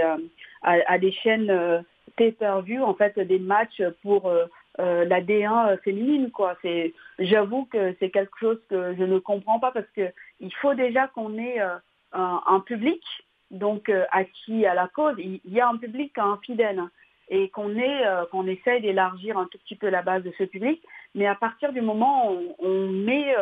à, 0.61 0.97
des 0.97 1.11
chaînes 1.11 1.83
pay-per-view, 2.15 2.81
en 2.81 2.93
fait, 2.93 3.19
des 3.19 3.39
matchs 3.39 3.81
pour 4.03 4.31
euh, 4.79 5.03
la 5.03 5.21
D1 5.21 5.77
féminine 5.81 6.31
quoi. 6.31 6.55
C'est, 6.61 6.93
j'avoue 7.19 7.65
que 7.65 7.93
c'est 7.99 8.09
quelque 8.09 8.37
chose 8.39 8.57
que 8.69 8.95
je 8.97 9.03
ne 9.03 9.19
comprends 9.19 9.59
pas 9.59 9.71
parce 9.71 9.89
que 9.95 10.09
il 10.39 10.53
faut 10.55 10.73
déjà 10.75 11.07
qu'on 11.09 11.37
ait 11.37 11.59
euh, 11.59 11.75
un, 12.13 12.59
public 12.61 13.03
donc 13.49 13.89
euh, 13.89 14.05
acquis 14.11 14.65
à 14.65 14.73
la 14.73 14.87
cause. 14.87 15.15
Il, 15.17 15.41
y 15.45 15.59
a 15.59 15.67
un 15.67 15.75
public 15.75 16.17
un 16.17 16.39
fidèle 16.41 16.79
hein, 16.79 16.89
et 17.27 17.49
qu'on 17.49 17.75
est 17.75 18.03
qu'on 18.31 18.47
essaye 18.47 18.81
d'élargir 18.81 19.37
un 19.37 19.45
tout 19.47 19.57
petit 19.57 19.75
peu 19.75 19.89
la 19.89 20.03
base 20.03 20.23
de 20.23 20.31
ce 20.37 20.45
public. 20.45 20.81
Mais 21.15 21.27
à 21.27 21.35
partir 21.35 21.73
du 21.73 21.81
moment 21.81 22.31
où 22.31 22.55
on, 22.59 22.87
met 22.87 23.35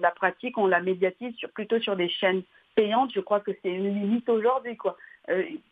la 0.00 0.10
pratique, 0.10 0.58
on 0.58 0.66
la 0.66 0.80
médiatise 0.80 1.34
sur, 1.36 1.50
plutôt 1.50 1.78
sur 1.78 1.94
des 1.94 2.08
chaînes 2.08 2.42
payantes, 2.74 3.12
je 3.14 3.20
crois 3.20 3.38
que 3.38 3.52
c'est 3.62 3.70
une 3.70 4.00
limite 4.00 4.28
aujourd'hui 4.28 4.76
quoi. 4.76 4.96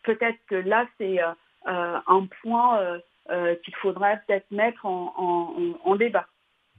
peut-être 0.04 0.38
que 0.48 0.54
là 0.54 0.86
c'est 0.98 1.18
un 1.66 2.28
point 2.42 3.00
euh, 3.30 3.54
qu'il 3.64 3.74
faudrait 3.76 4.20
peut-être 4.26 4.50
mettre 4.50 4.84
en, 4.84 5.96
débat. 5.96 6.26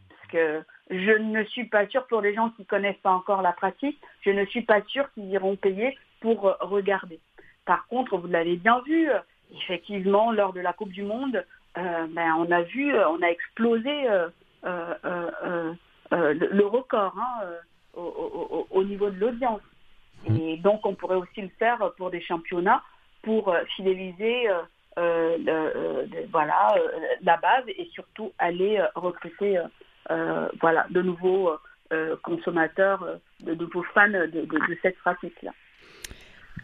Parce 0.10 0.28
que 0.32 0.64
je 0.92 1.12
ne 1.12 1.44
suis 1.46 1.66
pas 1.66 1.88
sûre, 1.88 2.06
pour 2.06 2.22
les 2.22 2.36
gens 2.36 2.52
qui 2.52 2.62
ne 2.62 2.68
connaissent 2.68 3.02
pas 3.02 3.12
encore 3.12 3.42
la 3.42 3.52
pratique, 3.52 4.00
je 4.22 4.30
ne 4.30 4.46
suis 4.46 4.62
pas 4.62 4.84
sûre 4.84 5.12
qu'ils 5.14 5.32
iront 5.32 5.56
payer 5.56 5.98
pour 6.22 6.56
regarder. 6.62 7.20
Par 7.66 7.88
contre, 7.88 8.18
vous 8.18 8.28
l'avez 8.28 8.58
bien 8.58 8.80
vu, 8.86 9.10
effectivement, 9.56 10.32
lors 10.32 10.54
de 10.54 10.60
la 10.60 10.74
Coupe 10.74 10.92
du 10.92 11.02
Monde, 11.02 11.44
ben, 11.76 12.36
on 12.38 12.52
a 12.52 12.62
vu, 12.62 12.94
on 12.96 13.22
a 13.24 13.28
explosé 13.28 14.08
le, 14.64 15.76
record 16.66 17.16
hein, 17.18 17.42
au, 17.96 18.84
niveau 18.84 19.10
de 19.10 19.20
l'audience. 19.20 19.62
Mmh. 20.28 20.36
Et 20.36 20.58
donc, 20.58 20.86
on 20.86 20.94
pourrait 20.94 21.16
aussi 21.16 21.42
le 21.42 21.50
faire 21.58 21.92
pour 21.98 22.12
des 22.12 22.22
championnats 22.22 22.84
pour 23.24 23.56
fidéliser 23.76 24.48
euh, 24.98 26.06
voilà, 26.32 26.76
la 27.24 27.38
base 27.38 27.64
et 27.68 27.90
surtout 27.94 28.32
aller 28.40 28.82
recruter 28.96 29.60
voilà, 30.62 30.86
de 30.90 31.02
nouveaux 31.02 31.52
consommateurs, 32.24 33.20
de 33.42 33.54
nouveaux 33.56 33.84
fans 33.94 34.10
de 34.10 34.78
cette 34.82 34.98
pratique-là. 34.98 35.52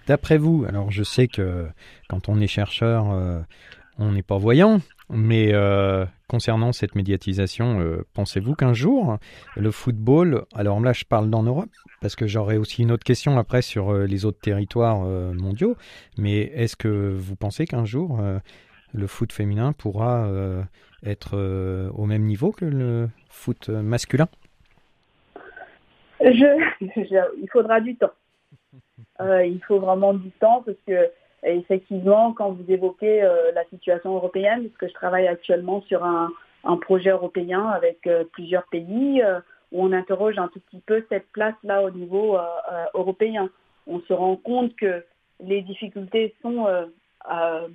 D'après 0.08 0.38
vous, 0.38 0.66
alors 0.68 0.92
je 0.92 1.04
sais 1.04 1.28
que 1.28 1.68
quand 2.10 2.30
on 2.30 2.40
est 2.40 2.48
chercheur, 2.48 3.06
on 3.98 4.12
n'est 4.12 4.24
pas 4.24 4.38
voyant, 4.38 4.80
mais 5.12 5.54
concernant 6.28 6.72
cette 6.72 6.96
médiatisation, 6.96 8.02
pensez-vous 8.14 8.56
qu'un 8.56 8.74
jour, 8.74 9.18
le 9.56 9.72
football, 9.72 10.46
alors 10.56 10.80
là 10.80 10.94
je 10.94 11.06
parle 11.06 11.30
dans 11.30 11.44
Europe, 11.44 11.70
parce 12.02 12.16
que 12.16 12.28
j'aurais 12.28 12.58
aussi 12.58 12.84
une 12.84 12.92
autre 12.92 13.04
question 13.04 13.38
après 13.38 13.62
sur 13.62 13.94
les 13.94 14.26
autres 14.26 14.40
territoires 14.40 15.00
mondiaux, 15.34 15.76
mais 16.18 16.40
est-ce 16.40 16.76
que 16.76 17.14
vous 17.18 17.36
pensez 17.36 17.66
qu'un 17.66 17.86
jour, 17.86 18.22
le 18.94 19.08
foot 19.08 19.32
féminin 19.32 19.74
pourra 19.74 20.30
être 21.04 21.38
au 21.94 22.06
même 22.06 22.24
niveau 22.24 22.52
que 22.52 22.66
le 22.66 23.10
foot 23.30 23.70
masculin? 23.70 24.28
Il 26.22 27.50
faudra 27.52 27.82
du 27.82 27.96
temps. 27.96 28.14
il 29.20 29.60
faut 29.68 29.80
vraiment 29.80 30.14
du 30.14 30.30
temps 30.32 30.64
parce 30.64 30.78
que 30.88 31.10
effectivement, 31.44 32.34
quand 32.34 32.52
vous 32.52 32.72
évoquez 32.72 33.24
euh, 33.24 33.52
la 33.54 33.66
situation 33.66 34.16
européenne, 34.16 34.64
parce 34.64 34.78
que 34.78 34.88
je 34.88 34.94
travaille 34.94 35.28
actuellement 35.28 35.82
sur 35.84 36.04
un, 36.04 36.32
projet 36.82 37.10
européen 37.10 37.68
avec 37.70 38.06
euh, 38.06 38.24
plusieurs 38.32 38.68
pays, 38.68 39.22
euh, 39.24 39.40
où 39.72 39.84
on 39.84 39.92
interroge 39.92 40.38
un 40.38 40.48
tout 40.50 40.60
petit 40.60 40.82
peu 40.86 41.04
cette 41.10 41.32
place-là 41.32 41.82
au 41.84 41.92
niveau 41.92 42.38
européen. 42.94 43.50
On 43.88 44.02
se 44.02 44.12
rend 44.12 44.36
compte 44.36 44.76
que 44.76 45.06
les 45.40 45.62
difficultés 45.62 46.36
sont 46.42 46.68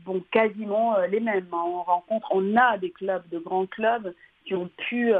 bon, 0.05 0.23
quasiment 0.31 0.99
les 1.09 1.21
mêmes. 1.21 1.47
On 1.53 1.83
rencontre, 1.83 2.29
on 2.33 2.55
a 2.55 2.77
des 2.77 2.91
clubs, 2.91 3.27
de 3.31 3.39
grands 3.39 3.65
clubs, 3.65 4.13
qui 4.45 4.55
ont 4.55 4.69
pu 4.77 5.15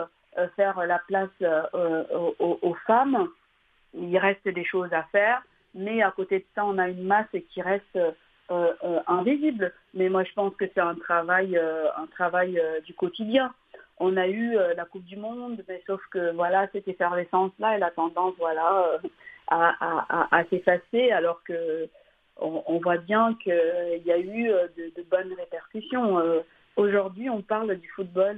faire 0.57 0.87
la 0.87 0.99
place 1.09 1.31
aux 2.39 2.77
femmes. 2.87 3.27
Il 3.95 4.19
reste 4.19 4.47
des 4.47 4.65
choses 4.67 4.93
à 4.93 5.05
faire 5.05 5.43
mais 5.77 6.03
à 6.03 6.11
côté 6.11 6.39
de 6.39 6.45
ça, 6.55 6.65
on 6.65 6.79
a 6.79 6.89
une 6.89 7.05
masse 7.05 7.29
qui 7.51 7.63
reste 7.63 7.99
euh, 8.49 8.73
euh, 8.85 9.01
invisible. 9.09 9.73
Mais 9.93 10.09
moi, 10.09 10.23
je 10.23 10.33
pense 10.33 10.55
que 10.55 10.67
c'est 10.73 10.81
un 10.81 10.95
travail, 10.95 11.59
euh, 11.59 11.87
un 11.97 12.07
travail 12.07 12.63
du 12.85 12.95
quotidien. 12.95 13.53
On 13.99 14.17
a 14.17 14.29
eu 14.29 14.57
la 14.77 14.85
Coupe 14.85 15.05
du 15.05 15.17
Monde, 15.17 15.65
mais 15.69 15.83
sauf 15.87 16.01
que 16.13 16.33
voilà, 16.33 16.69
cette 16.71 16.87
effervescence-là, 16.87 17.77
elle 17.77 17.83
a 17.83 17.91
tendance, 17.91 18.35
voilà, 18.39 19.01
à, 19.49 20.45
s'effacer, 20.51 21.11
alors 21.13 21.43
que 21.45 21.89
on, 22.37 22.79
voit 22.79 22.99
bien 22.99 23.35
qu'il 23.43 24.03
y 24.05 24.13
a 24.13 24.19
eu 24.19 24.49
de, 24.49 25.03
bonnes 25.11 25.33
répercussions. 25.33 26.23
Aujourd'hui, 26.77 27.31
on 27.31 27.41
parle 27.41 27.75
du 27.77 27.89
football, 27.89 28.37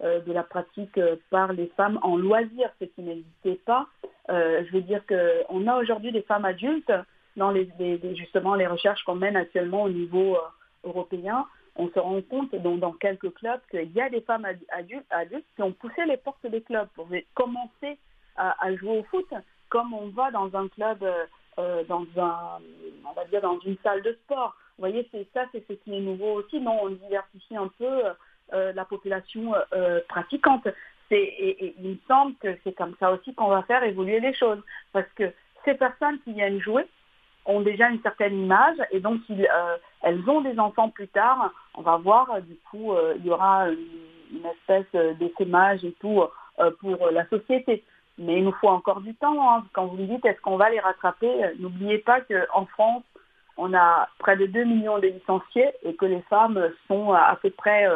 de 0.00 0.32
la 0.32 0.42
pratique 0.42 0.98
par 1.28 1.52
les 1.52 1.66
femmes 1.76 1.98
en 2.00 2.16
loisir, 2.16 2.70
ce 2.80 2.86
qui 2.86 3.02
n'existait 3.02 3.60
pas. 3.66 3.86
je 4.30 4.72
veux 4.72 4.80
dire 4.80 5.02
qu'on 5.06 5.66
a 5.66 5.76
aujourd'hui 5.76 6.12
des 6.12 6.22
femmes 6.22 6.46
adultes 6.46 6.92
dans 7.36 7.50
les, 7.50 7.68
justement 8.16 8.54
les 8.54 8.66
recherches 8.66 9.02
qu'on 9.04 9.14
mène 9.14 9.36
actuellement 9.36 9.82
au 9.84 9.88
niveau 9.88 10.36
euh, 10.36 10.40
européen, 10.84 11.46
on 11.76 11.88
se 11.88 11.98
rend 11.98 12.20
compte 12.22 12.54
dans, 12.54 12.76
dans 12.76 12.92
quelques 12.92 13.32
clubs 13.34 13.60
qu'il 13.70 13.90
y 13.92 14.00
a 14.00 14.08
des 14.08 14.20
femmes 14.20 14.44
adultes, 14.44 15.06
adultes, 15.10 15.46
qui 15.56 15.62
ont 15.62 15.72
poussé 15.72 16.04
les 16.06 16.16
portes 16.16 16.46
des 16.46 16.60
clubs 16.60 16.88
pour 16.94 17.08
commencer 17.34 17.98
à, 18.36 18.74
jouer 18.76 18.98
au 18.98 19.02
foot, 19.04 19.26
comme 19.68 19.94
on 19.94 20.08
va 20.08 20.30
dans 20.30 20.54
un 20.56 20.68
club, 20.68 21.02
euh, 21.02 21.24
euh, 21.58 21.84
dans 21.84 22.04
un, 22.16 22.58
on 23.08 23.12
va 23.12 23.24
dire 23.26 23.40
dans 23.40 23.58
une 23.60 23.76
salle 23.82 24.02
de 24.02 24.12
sport. 24.24 24.56
Vous 24.76 24.82
voyez, 24.82 25.08
c'est 25.12 25.26
ça, 25.32 25.44
c'est 25.52 25.64
ce 25.68 25.72
qui 25.72 25.96
est 25.96 26.00
nouveau 26.00 26.40
aussi. 26.40 26.60
Non, 26.60 26.78
on 26.82 26.90
diversifie 26.90 27.56
un 27.56 27.70
peu 27.78 28.02
la 28.52 28.84
population 28.84 29.54
pratiquante. 30.08 30.66
Et, 31.10 31.66
et, 31.66 31.74
il 31.78 31.90
me 31.90 31.96
semble 32.08 32.34
que 32.36 32.56
c'est 32.64 32.72
comme 32.72 32.96
ça 32.98 33.12
aussi 33.12 33.34
qu'on 33.34 33.48
va 33.48 33.62
faire 33.62 33.84
évoluer 33.84 34.18
les 34.20 34.34
choses, 34.34 34.60
parce 34.92 35.08
que 35.14 35.32
ces 35.64 35.74
personnes 35.74 36.18
qui 36.24 36.32
viennent 36.32 36.60
jouer, 36.60 36.86
ont 37.46 37.60
déjà 37.60 37.88
une 37.90 38.00
certaine 38.00 38.38
image 38.38 38.76
et 38.90 39.00
donc 39.00 39.20
euh, 39.30 39.76
elles 40.02 40.28
ont 40.28 40.40
des 40.40 40.58
enfants 40.58 40.88
plus 40.88 41.08
tard, 41.08 41.52
on 41.74 41.82
va 41.82 41.96
voir, 41.96 42.30
euh, 42.30 42.40
du 42.40 42.56
coup, 42.70 42.92
euh, 42.92 43.14
il 43.18 43.26
y 43.26 43.30
aura 43.30 43.68
une, 43.68 44.46
espèce 44.46 45.16
d'essaimage 45.18 45.84
et 45.84 45.92
tout 46.00 46.24
pour 46.80 47.10
la 47.12 47.24
société. 47.28 47.84
Mais 48.18 48.38
il 48.38 48.44
nous 48.44 48.54
faut 48.60 48.68
encore 48.68 49.00
du 49.00 49.14
temps. 49.14 49.48
Hein. 49.48 49.64
Quand 49.72 49.86
vous 49.86 49.96
me 49.96 50.06
dites 50.06 50.24
est-ce 50.24 50.40
qu'on 50.40 50.56
va 50.56 50.70
les 50.70 50.80
rattraper, 50.80 51.52
n'oubliez 51.60 51.98
pas 51.98 52.20
qu'en 52.20 52.66
France, 52.66 53.04
on 53.56 53.72
a 53.74 54.08
près 54.18 54.36
de 54.36 54.46
2 54.46 54.64
millions 54.64 54.98
de 54.98 55.06
licenciés 55.06 55.70
et 55.84 55.94
que 55.94 56.06
les 56.06 56.22
femmes 56.22 56.68
sont 56.88 57.12
à 57.12 57.38
peu 57.40 57.50
près 57.50 57.86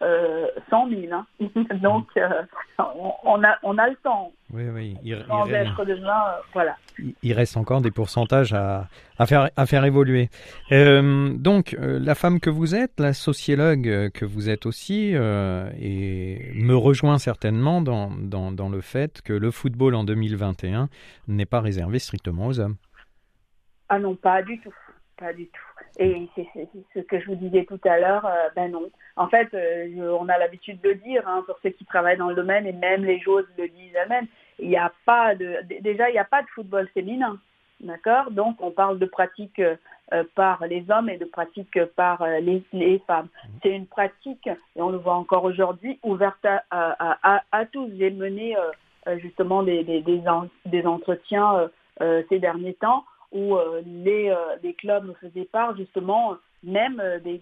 100 0.00 0.88
000. 0.88 1.12
Hein. 1.12 1.26
Donc, 1.82 2.08
on, 2.78 3.42
a, 3.44 3.56
on 3.62 3.78
a 3.78 3.88
le 3.88 3.96
temps. 3.96 4.32
Oui, 4.52 4.64
oui. 4.72 4.96
Il, 5.02 5.14
euh, 5.14 5.22
voilà. 6.52 6.76
il, 7.22 7.32
reste 7.32 7.56
encore 7.56 7.80
des 7.80 7.90
pourcentages 7.90 8.52
à, 8.52 8.88
à, 9.18 9.26
faire, 9.26 9.50
à 9.56 9.66
faire 9.66 9.84
évoluer. 9.84 10.28
Euh, 10.72 11.30
donc, 11.34 11.74
euh, 11.74 11.98
la 11.98 12.14
femme 12.14 12.40
que 12.40 12.50
vous 12.50 12.74
êtes, 12.74 13.00
la 13.00 13.12
sociologue 13.12 14.10
que 14.10 14.24
vous 14.24 14.48
êtes 14.48 14.66
aussi, 14.66 15.12
et 15.12 16.52
me 16.54 16.74
rejoint 16.74 17.18
certainement 17.18 17.80
dans, 17.80 18.10
dans, 18.10 18.52
dans 18.52 18.68
le 18.68 18.80
fait 18.80 19.22
que 19.22 19.32
le 19.32 19.50
football 19.50 19.94
en 19.94 20.04
2021 20.04 20.88
n'est 21.28 21.46
pas 21.46 21.60
réservé 21.60 21.98
strictement 21.98 22.46
aux 22.46 22.60
hommes. 22.60 22.76
Ah 23.88 23.98
non, 23.98 24.14
pas 24.14 24.42
du 24.42 24.60
tout. 24.60 24.74
Pas 25.16 25.32
du 25.32 25.46
tout. 25.46 25.73
Et 25.98 26.28
c'est 26.34 26.48
ce 26.94 27.00
que 27.00 27.20
je 27.20 27.26
vous 27.26 27.36
disais 27.36 27.64
tout 27.64 27.80
à 27.84 27.98
l'heure, 27.98 28.28
ben 28.56 28.70
non. 28.70 28.90
En 29.16 29.28
fait, 29.28 29.48
on 29.54 30.28
a 30.28 30.38
l'habitude 30.38 30.80
de 30.80 30.88
le 30.88 30.94
dire, 30.96 31.22
hein, 31.28 31.44
pour 31.46 31.56
ceux 31.62 31.70
qui 31.70 31.84
travaillent 31.84 32.16
dans 32.16 32.30
le 32.30 32.34
domaine, 32.34 32.66
et 32.66 32.72
même 32.72 33.04
les 33.04 33.20
joueuses 33.20 33.46
le 33.56 33.68
disent 33.68 33.94
elles-mêmes, 33.94 34.26
il 34.58 34.68
n'y 34.68 34.76
a 34.76 34.92
pas 35.04 35.34
de, 35.34 35.58
déjà, 35.80 36.08
il 36.08 36.12
n'y 36.12 36.18
a 36.18 36.24
pas 36.24 36.42
de 36.42 36.48
football 36.48 36.88
féminin. 36.94 37.38
D'accord? 37.80 38.30
Donc, 38.30 38.56
on 38.60 38.70
parle 38.70 38.98
de 38.98 39.06
pratique 39.06 39.60
euh, 39.60 40.24
par 40.34 40.64
les 40.66 40.84
hommes 40.90 41.08
et 41.08 41.16
de 41.16 41.24
pratique 41.24 41.82
par 41.96 42.22
euh, 42.22 42.38
les, 42.40 42.62
femmes. 43.06 43.26
Mmh. 43.26 43.48
C'est 43.62 43.70
une 43.70 43.86
pratique, 43.86 44.46
et 44.46 44.80
on 44.82 44.90
le 44.90 44.98
voit 44.98 45.14
encore 45.14 45.44
aujourd'hui, 45.44 45.98
ouverte 46.02 46.44
à, 46.44 47.40
à, 47.50 47.66
tous. 47.66 47.90
J'ai 47.98 48.10
mené 48.10 48.56
euh, 48.56 49.18
justement 49.18 49.62
des, 49.62 49.82
des, 49.82 50.02
des, 50.02 50.86
entretiens 50.86 51.68
ces 52.00 52.38
derniers 52.38 52.74
temps 52.74 53.04
où 53.34 53.58
les, 53.84 54.34
les 54.62 54.74
clubs 54.74 55.14
faisaient 55.20 55.48
part 55.50 55.76
justement 55.76 56.36
même 56.62 57.02
des, 57.22 57.40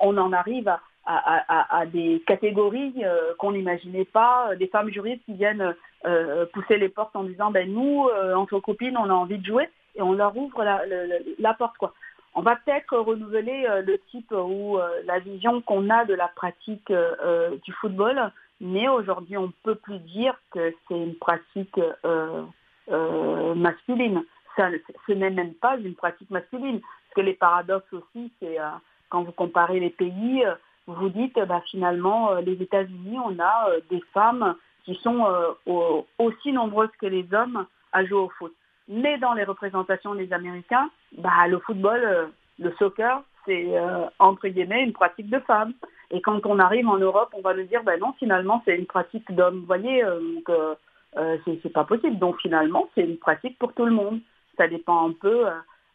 on 0.00 0.18
en 0.18 0.32
arrive 0.32 0.68
à, 1.06 1.78
à, 1.78 1.86
des 1.86 2.22
catégories 2.26 2.94
euh, 3.04 3.34
qu'on 3.38 3.52
n'imaginait 3.52 4.04
pas, 4.04 4.50
euh, 4.50 4.56
des 4.56 4.66
femmes 4.66 4.90
juristes 4.90 5.24
qui 5.24 5.34
viennent 5.34 5.74
euh, 6.04 6.46
pousser 6.46 6.78
les 6.78 6.88
portes 6.88 7.14
en 7.14 7.24
disant 7.24 7.50
ben 7.50 7.72
nous, 7.72 8.08
entre 8.34 8.58
copines, 8.58 8.96
on 8.96 9.08
a 9.08 9.14
envie 9.14 9.38
de 9.38 9.46
jouer 9.46 9.68
et 9.94 10.02
on 10.02 10.12
leur 10.12 10.36
ouvre 10.36 10.64
la, 11.38 11.54
porte. 11.54 11.76
Quoi. 11.78 11.94
On 12.34 12.42
va 12.42 12.56
peut-être 12.56 12.96
renouveler 12.98 13.66
le 13.86 13.98
type 14.10 14.32
ou 14.32 14.78
la 15.04 15.18
vision 15.20 15.62
qu'on 15.62 15.88
a 15.90 16.04
de 16.04 16.14
la 16.14 16.28
pratique 16.28 16.92
du 17.64 17.72
football, 17.80 18.30
mais 18.60 18.88
aujourd'hui 18.88 19.36
on 19.36 19.46
ne 19.46 19.52
peut 19.62 19.74
plus 19.74 19.98
dire 20.00 20.38
que 20.50 20.74
c'est 20.86 20.98
une 20.98 21.16
pratique 21.16 21.80
masculine. 22.88 24.24
Ça, 24.56 24.70
ce 25.06 25.12
n'est 25.12 25.30
même 25.30 25.54
pas 25.54 25.76
une 25.76 25.94
pratique 25.94 26.30
masculine. 26.30 26.80
Parce 26.80 27.14
que 27.16 27.20
les 27.20 27.34
paradoxes 27.34 27.92
aussi, 27.92 28.32
c'est 28.40 28.56
quand 29.08 29.22
vous 29.22 29.32
comparez 29.32 29.80
les 29.80 29.90
pays, 29.90 30.44
vous 30.86 30.94
vous 30.94 31.08
dites, 31.08 31.38
bah, 31.48 31.62
finalement, 31.68 32.30
euh, 32.30 32.40
les 32.40 32.62
États-Unis, 32.62 33.18
on 33.24 33.38
a 33.40 33.70
euh, 33.70 33.80
des 33.90 34.00
femmes 34.14 34.54
qui 34.84 34.94
sont 34.94 35.26
euh, 35.26 36.02
aussi 36.18 36.52
nombreuses 36.52 36.90
que 37.00 37.06
les 37.06 37.26
hommes 37.34 37.66
à 37.92 38.04
jouer 38.04 38.20
au 38.20 38.28
foot. 38.28 38.54
Mais 38.88 39.18
dans 39.18 39.34
les 39.34 39.42
représentations 39.42 40.14
des 40.14 40.32
Américains, 40.32 40.88
bah, 41.18 41.48
le 41.48 41.58
football, 41.58 42.30
le 42.60 42.72
soccer, 42.78 43.20
c'est 43.44 43.66
entre 44.20 44.46
guillemets 44.48 44.84
une 44.84 44.92
pratique 44.92 45.28
de 45.28 45.40
femmes. 45.40 45.72
Et 46.12 46.20
quand 46.20 46.44
on 46.46 46.60
arrive 46.60 46.88
en 46.88 46.98
Europe, 46.98 47.30
on 47.32 47.40
va 47.40 47.54
nous 47.54 47.64
dire, 47.64 47.82
bah 47.82 47.96
non, 47.96 48.12
finalement, 48.18 48.62
c'est 48.64 48.76
une 48.76 48.86
pratique 48.86 49.32
d'hommes. 49.32 49.60
Vous 49.60 49.66
voyez, 49.66 50.02
donc 50.02 50.48
c'est 51.44 51.72
pas 51.72 51.84
possible. 51.84 52.18
Donc 52.18 52.40
finalement, 52.40 52.88
c'est 52.94 53.02
une 53.02 53.18
pratique 53.18 53.58
pour 53.58 53.72
tout 53.72 53.86
le 53.86 53.92
monde. 53.92 54.20
Ça 54.56 54.68
dépend 54.68 55.08
un 55.08 55.12
peu 55.12 55.46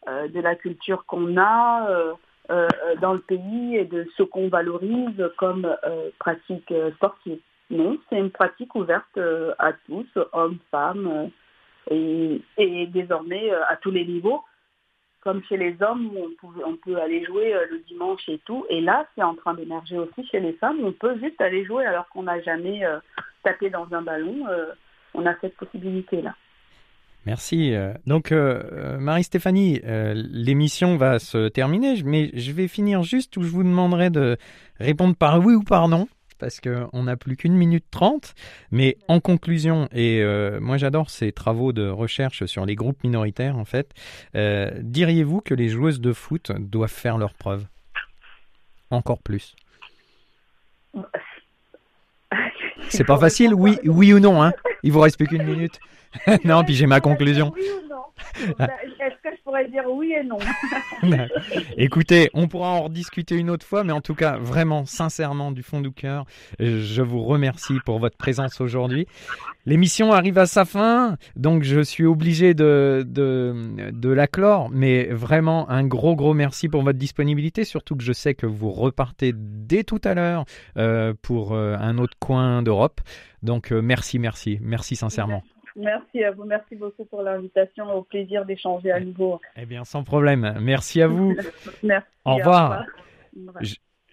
de 0.08 0.40
la 0.40 0.56
culture 0.56 1.06
qu'on 1.06 1.38
a. 1.38 2.16
Euh, 2.52 2.68
dans 3.00 3.14
le 3.14 3.20
pays 3.20 3.78
et 3.78 3.86
de 3.86 4.06
ce 4.18 4.24
qu'on 4.24 4.50
valorise 4.50 5.24
comme 5.38 5.66
euh, 5.86 6.10
pratique 6.20 6.74
sportive. 6.96 7.40
non, 7.70 7.98
c'est 8.10 8.18
une 8.18 8.32
pratique 8.32 8.76
ouverte 8.76 9.18
à 9.58 9.72
tous, 9.86 10.08
hommes, 10.34 10.58
femmes, 10.70 11.30
et, 11.90 12.42
désormais 12.88 13.52
à 13.52 13.78
tous 13.78 13.92
les 13.92 14.06
niveaux. 14.06 14.42
Comme 15.22 15.42
chez 15.44 15.56
les 15.56 15.78
hommes, 15.82 16.12
on 16.66 16.76
peut 16.76 16.98
aller 16.98 17.24
jouer 17.24 17.56
le 17.70 17.78
dimanche 17.88 18.28
et 18.28 18.40
tout. 18.40 18.66
Et 18.70 18.82
là, 18.82 19.06
c'est 19.16 19.24
en 19.24 19.36
train 19.36 19.54
d'émerger 19.54 19.98
aussi 19.98 20.28
chez 20.28 20.40
les 20.40 20.54
femmes. 20.54 20.84
On 20.84 20.92
peut 20.92 21.18
juste 21.20 21.40
aller 21.40 21.64
jouer 21.64 21.86
alors 21.86 22.10
qu'on 22.10 22.24
n'a 22.24 22.42
jamais 22.42 22.82
tapé 23.44 23.70
dans 23.70 23.88
un 23.94 24.02
ballon. 24.02 24.48
On 25.14 25.26
a 25.26 25.34
cette 25.42 25.56
possibilité-là. 25.56 26.36
Merci. 27.26 27.74
Euh, 27.74 27.94
donc, 28.08 28.32
euh, 28.32 28.64
euh, 28.72 28.98
Marie-Stéphanie, 28.98 29.82
l'émission 29.84 30.98
va 30.98 31.20
se 31.20 31.50
terminer, 31.50 32.02
mais 32.04 32.32
je 32.34 32.52
vais 32.52 32.68
finir 32.68 33.04
juste 33.04 33.38
où 33.38 33.44
je 33.44 33.50
vous 33.50 33.64
demanderai 33.64 34.10
de 34.10 34.38
répondre 34.80 35.16
par 35.16 35.40
oui 35.40 35.54
ou 35.54 35.64
par 35.64 35.88
non, 35.88 36.08
parce 36.40 36.60
qu'on 36.60 37.04
n'a 37.04 37.18
plus 37.18 37.38
qu'une 37.38 37.54
minute 37.54 37.86
trente. 37.92 38.34
Mais 38.72 38.98
en 39.08 39.20
conclusion, 39.20 39.88
et 39.92 40.24
moi 40.60 40.78
j'adore 40.78 41.10
ces 41.12 41.32
travaux 41.32 41.74
de 41.74 41.88
recherche 41.88 42.46
sur 42.46 42.66
les 42.66 42.76
groupes 42.76 43.04
minoritaires, 43.04 43.58
en 43.58 43.66
fait, 43.66 43.94
diriez-vous 44.34 45.42
que 45.42 45.54
les 45.54 45.70
joueuses 45.70 46.02
de 46.02 46.14
foot 46.14 46.52
doivent 46.58 46.90
faire 46.90 47.18
leurs 47.18 47.36
preuves? 47.36 47.68
Encore 48.90 49.20
plus 49.20 49.56
C'est 52.90 53.04
pas 53.04 53.18
facile, 53.18 53.54
oui, 53.54 53.78
oui 53.86 54.14
ou 54.14 54.20
non, 54.20 54.42
hein 54.44 54.52
Il 54.84 54.92
vous 54.92 55.00
reste 55.00 55.18
plus 55.18 55.28
qu'une 55.28 55.44
minute. 55.44 55.80
non, 56.44 56.64
puis 56.64 56.76
j'ai 56.76 56.88
ma 56.88 57.00
conclusion. 57.00 57.54
Est-ce 58.36 59.16
que 59.24 59.36
je 59.36 59.42
pourrais 59.44 59.68
dire 59.70 59.84
oui 59.90 60.14
et 60.14 60.24
non? 60.24 60.38
Écoutez, 61.78 62.30
on 62.34 62.48
pourra 62.48 62.70
en 62.70 62.84
rediscuter 62.84 63.36
une 63.36 63.50
autre 63.50 63.66
fois, 63.66 63.84
mais 63.84 63.94
en 63.94 64.02
tout 64.02 64.16
cas, 64.16 64.38
vraiment, 64.38 64.86
sincèrement, 64.86 65.52
du 65.52 65.64
fond 65.64 65.82
du 65.82 65.92
cœur, 65.92 66.26
je 66.60 67.02
vous 67.02 67.24
remercie 67.24 67.80
pour 67.86 68.00
votre 68.00 68.18
présence 68.18 68.62
aujourd'hui. 68.62 69.08
L'émission 69.66 70.12
arrive 70.12 70.40
à 70.40 70.48
sa 70.48 70.66
fin, 70.66 71.18
donc 71.36 71.62
je 71.64 71.82
suis 71.82 72.06
obligé 72.06 72.56
de, 72.56 73.06
de, 73.08 73.92
de 73.92 74.10
la 74.10 74.26
clore, 74.26 74.70
mais 74.72 75.06
vraiment 75.06 75.70
un 75.70 75.86
gros, 75.86 76.16
gros 76.16 76.34
merci 76.34 76.68
pour 76.68 76.82
votre 76.82 76.98
disponibilité, 76.98 77.64
surtout 77.64 77.96
que 77.96 78.04
je 78.04 78.14
sais 78.14 78.34
que 78.34 78.48
vous 78.48 78.72
repartez 78.72 79.34
dès 79.36 79.84
tout 79.84 80.02
à 80.04 80.16
l'heure 80.16 80.46
euh, 80.78 81.14
pour 81.22 81.54
euh, 81.54 81.76
un 81.80 82.00
autre 82.00 82.18
coin 82.20 82.64
d'Europe. 82.64 83.02
Donc 83.44 83.72
euh, 83.72 83.82
merci, 83.82 84.18
merci, 84.18 84.58
merci 84.62 84.96
sincèrement. 84.96 85.44
Merci 85.76 86.24
à 86.24 86.32
vous, 86.32 86.44
merci 86.44 86.76
beaucoup 86.76 87.06
pour 87.06 87.22
l'invitation. 87.22 87.94
Au 87.94 88.04
plaisir 88.04 88.46
d'échanger 88.46 88.92
à 88.92 89.00
nouveau. 89.00 89.40
Eh 89.56 89.66
bien, 89.66 89.84
sans 89.84 90.04
problème. 90.04 90.58
Merci 90.62 91.02
à 91.02 91.08
vous. 91.08 91.36
merci. 91.84 92.08
Au 92.26 92.36
revoir. 92.36 92.86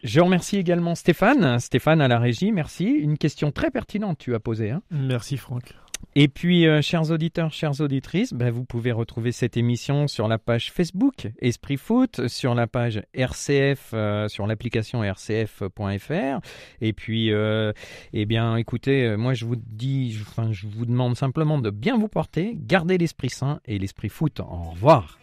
Je, 0.03 0.21
remercie 0.21 0.59
également 0.59 0.95
Stéphane. 0.95 1.59
Stéphane 1.59 2.01
à 2.01 2.09
la 2.09 2.19
régie, 2.19 2.53
merci. 2.53 2.87
Une 2.87 3.19
question 3.19 3.51
très 3.51 3.71
pertinente 3.71 4.19
tu 4.19 4.35
as 4.35 4.41
posée. 4.41 4.71
Hein. 4.71 4.83
Merci 4.91 5.37
Franck. 5.37 5.75
Et 6.15 6.29
puis, 6.29 6.67
euh, 6.67 6.83
chers 6.83 7.11
auditeurs, 7.11 7.53
chères 7.53 7.81
auditrices, 7.81 8.33
ben, 8.33 8.51
vous 8.51 8.65
pouvez 8.65 8.93
retrouver 8.93 9.31
cette 9.31 9.57
émission 9.57 10.09
sur 10.09 10.27
la 10.27 10.39
page 10.39 10.73
Facebook 10.73 11.29
Esprit 11.41 11.77
Foot, 11.77 12.27
sur 12.27 12.55
la 12.55 12.67
page 12.67 13.03
RCF, 13.15 13.91
euh, 13.95 14.27
sur 14.27 14.47
l'application 14.47 15.03
rcf.fr. 15.03 16.41
Et 16.81 16.93
puis, 16.93 17.33
euh, 17.33 17.73
eh 18.13 18.27
bien, 18.27 18.57
écoutez, 18.57 19.17
moi, 19.17 19.35
je 19.35 19.45
vous 19.45 19.57
dis, 19.57 20.19
enfin, 20.23 20.51
je 20.53 20.67
vous 20.67 20.87
demande 20.87 21.17
simplement 21.17 21.59
de 21.59 21.71
bien 21.71 21.97
vous 21.97 22.09
porter, 22.09 22.57
garder 22.57 22.99
l'esprit 22.99 23.31
sain 23.31 23.61
et 23.67 23.79
l'esprit 23.79 24.09
foot. 24.09 24.41
Au 24.41 24.71
revoir. 24.71 25.19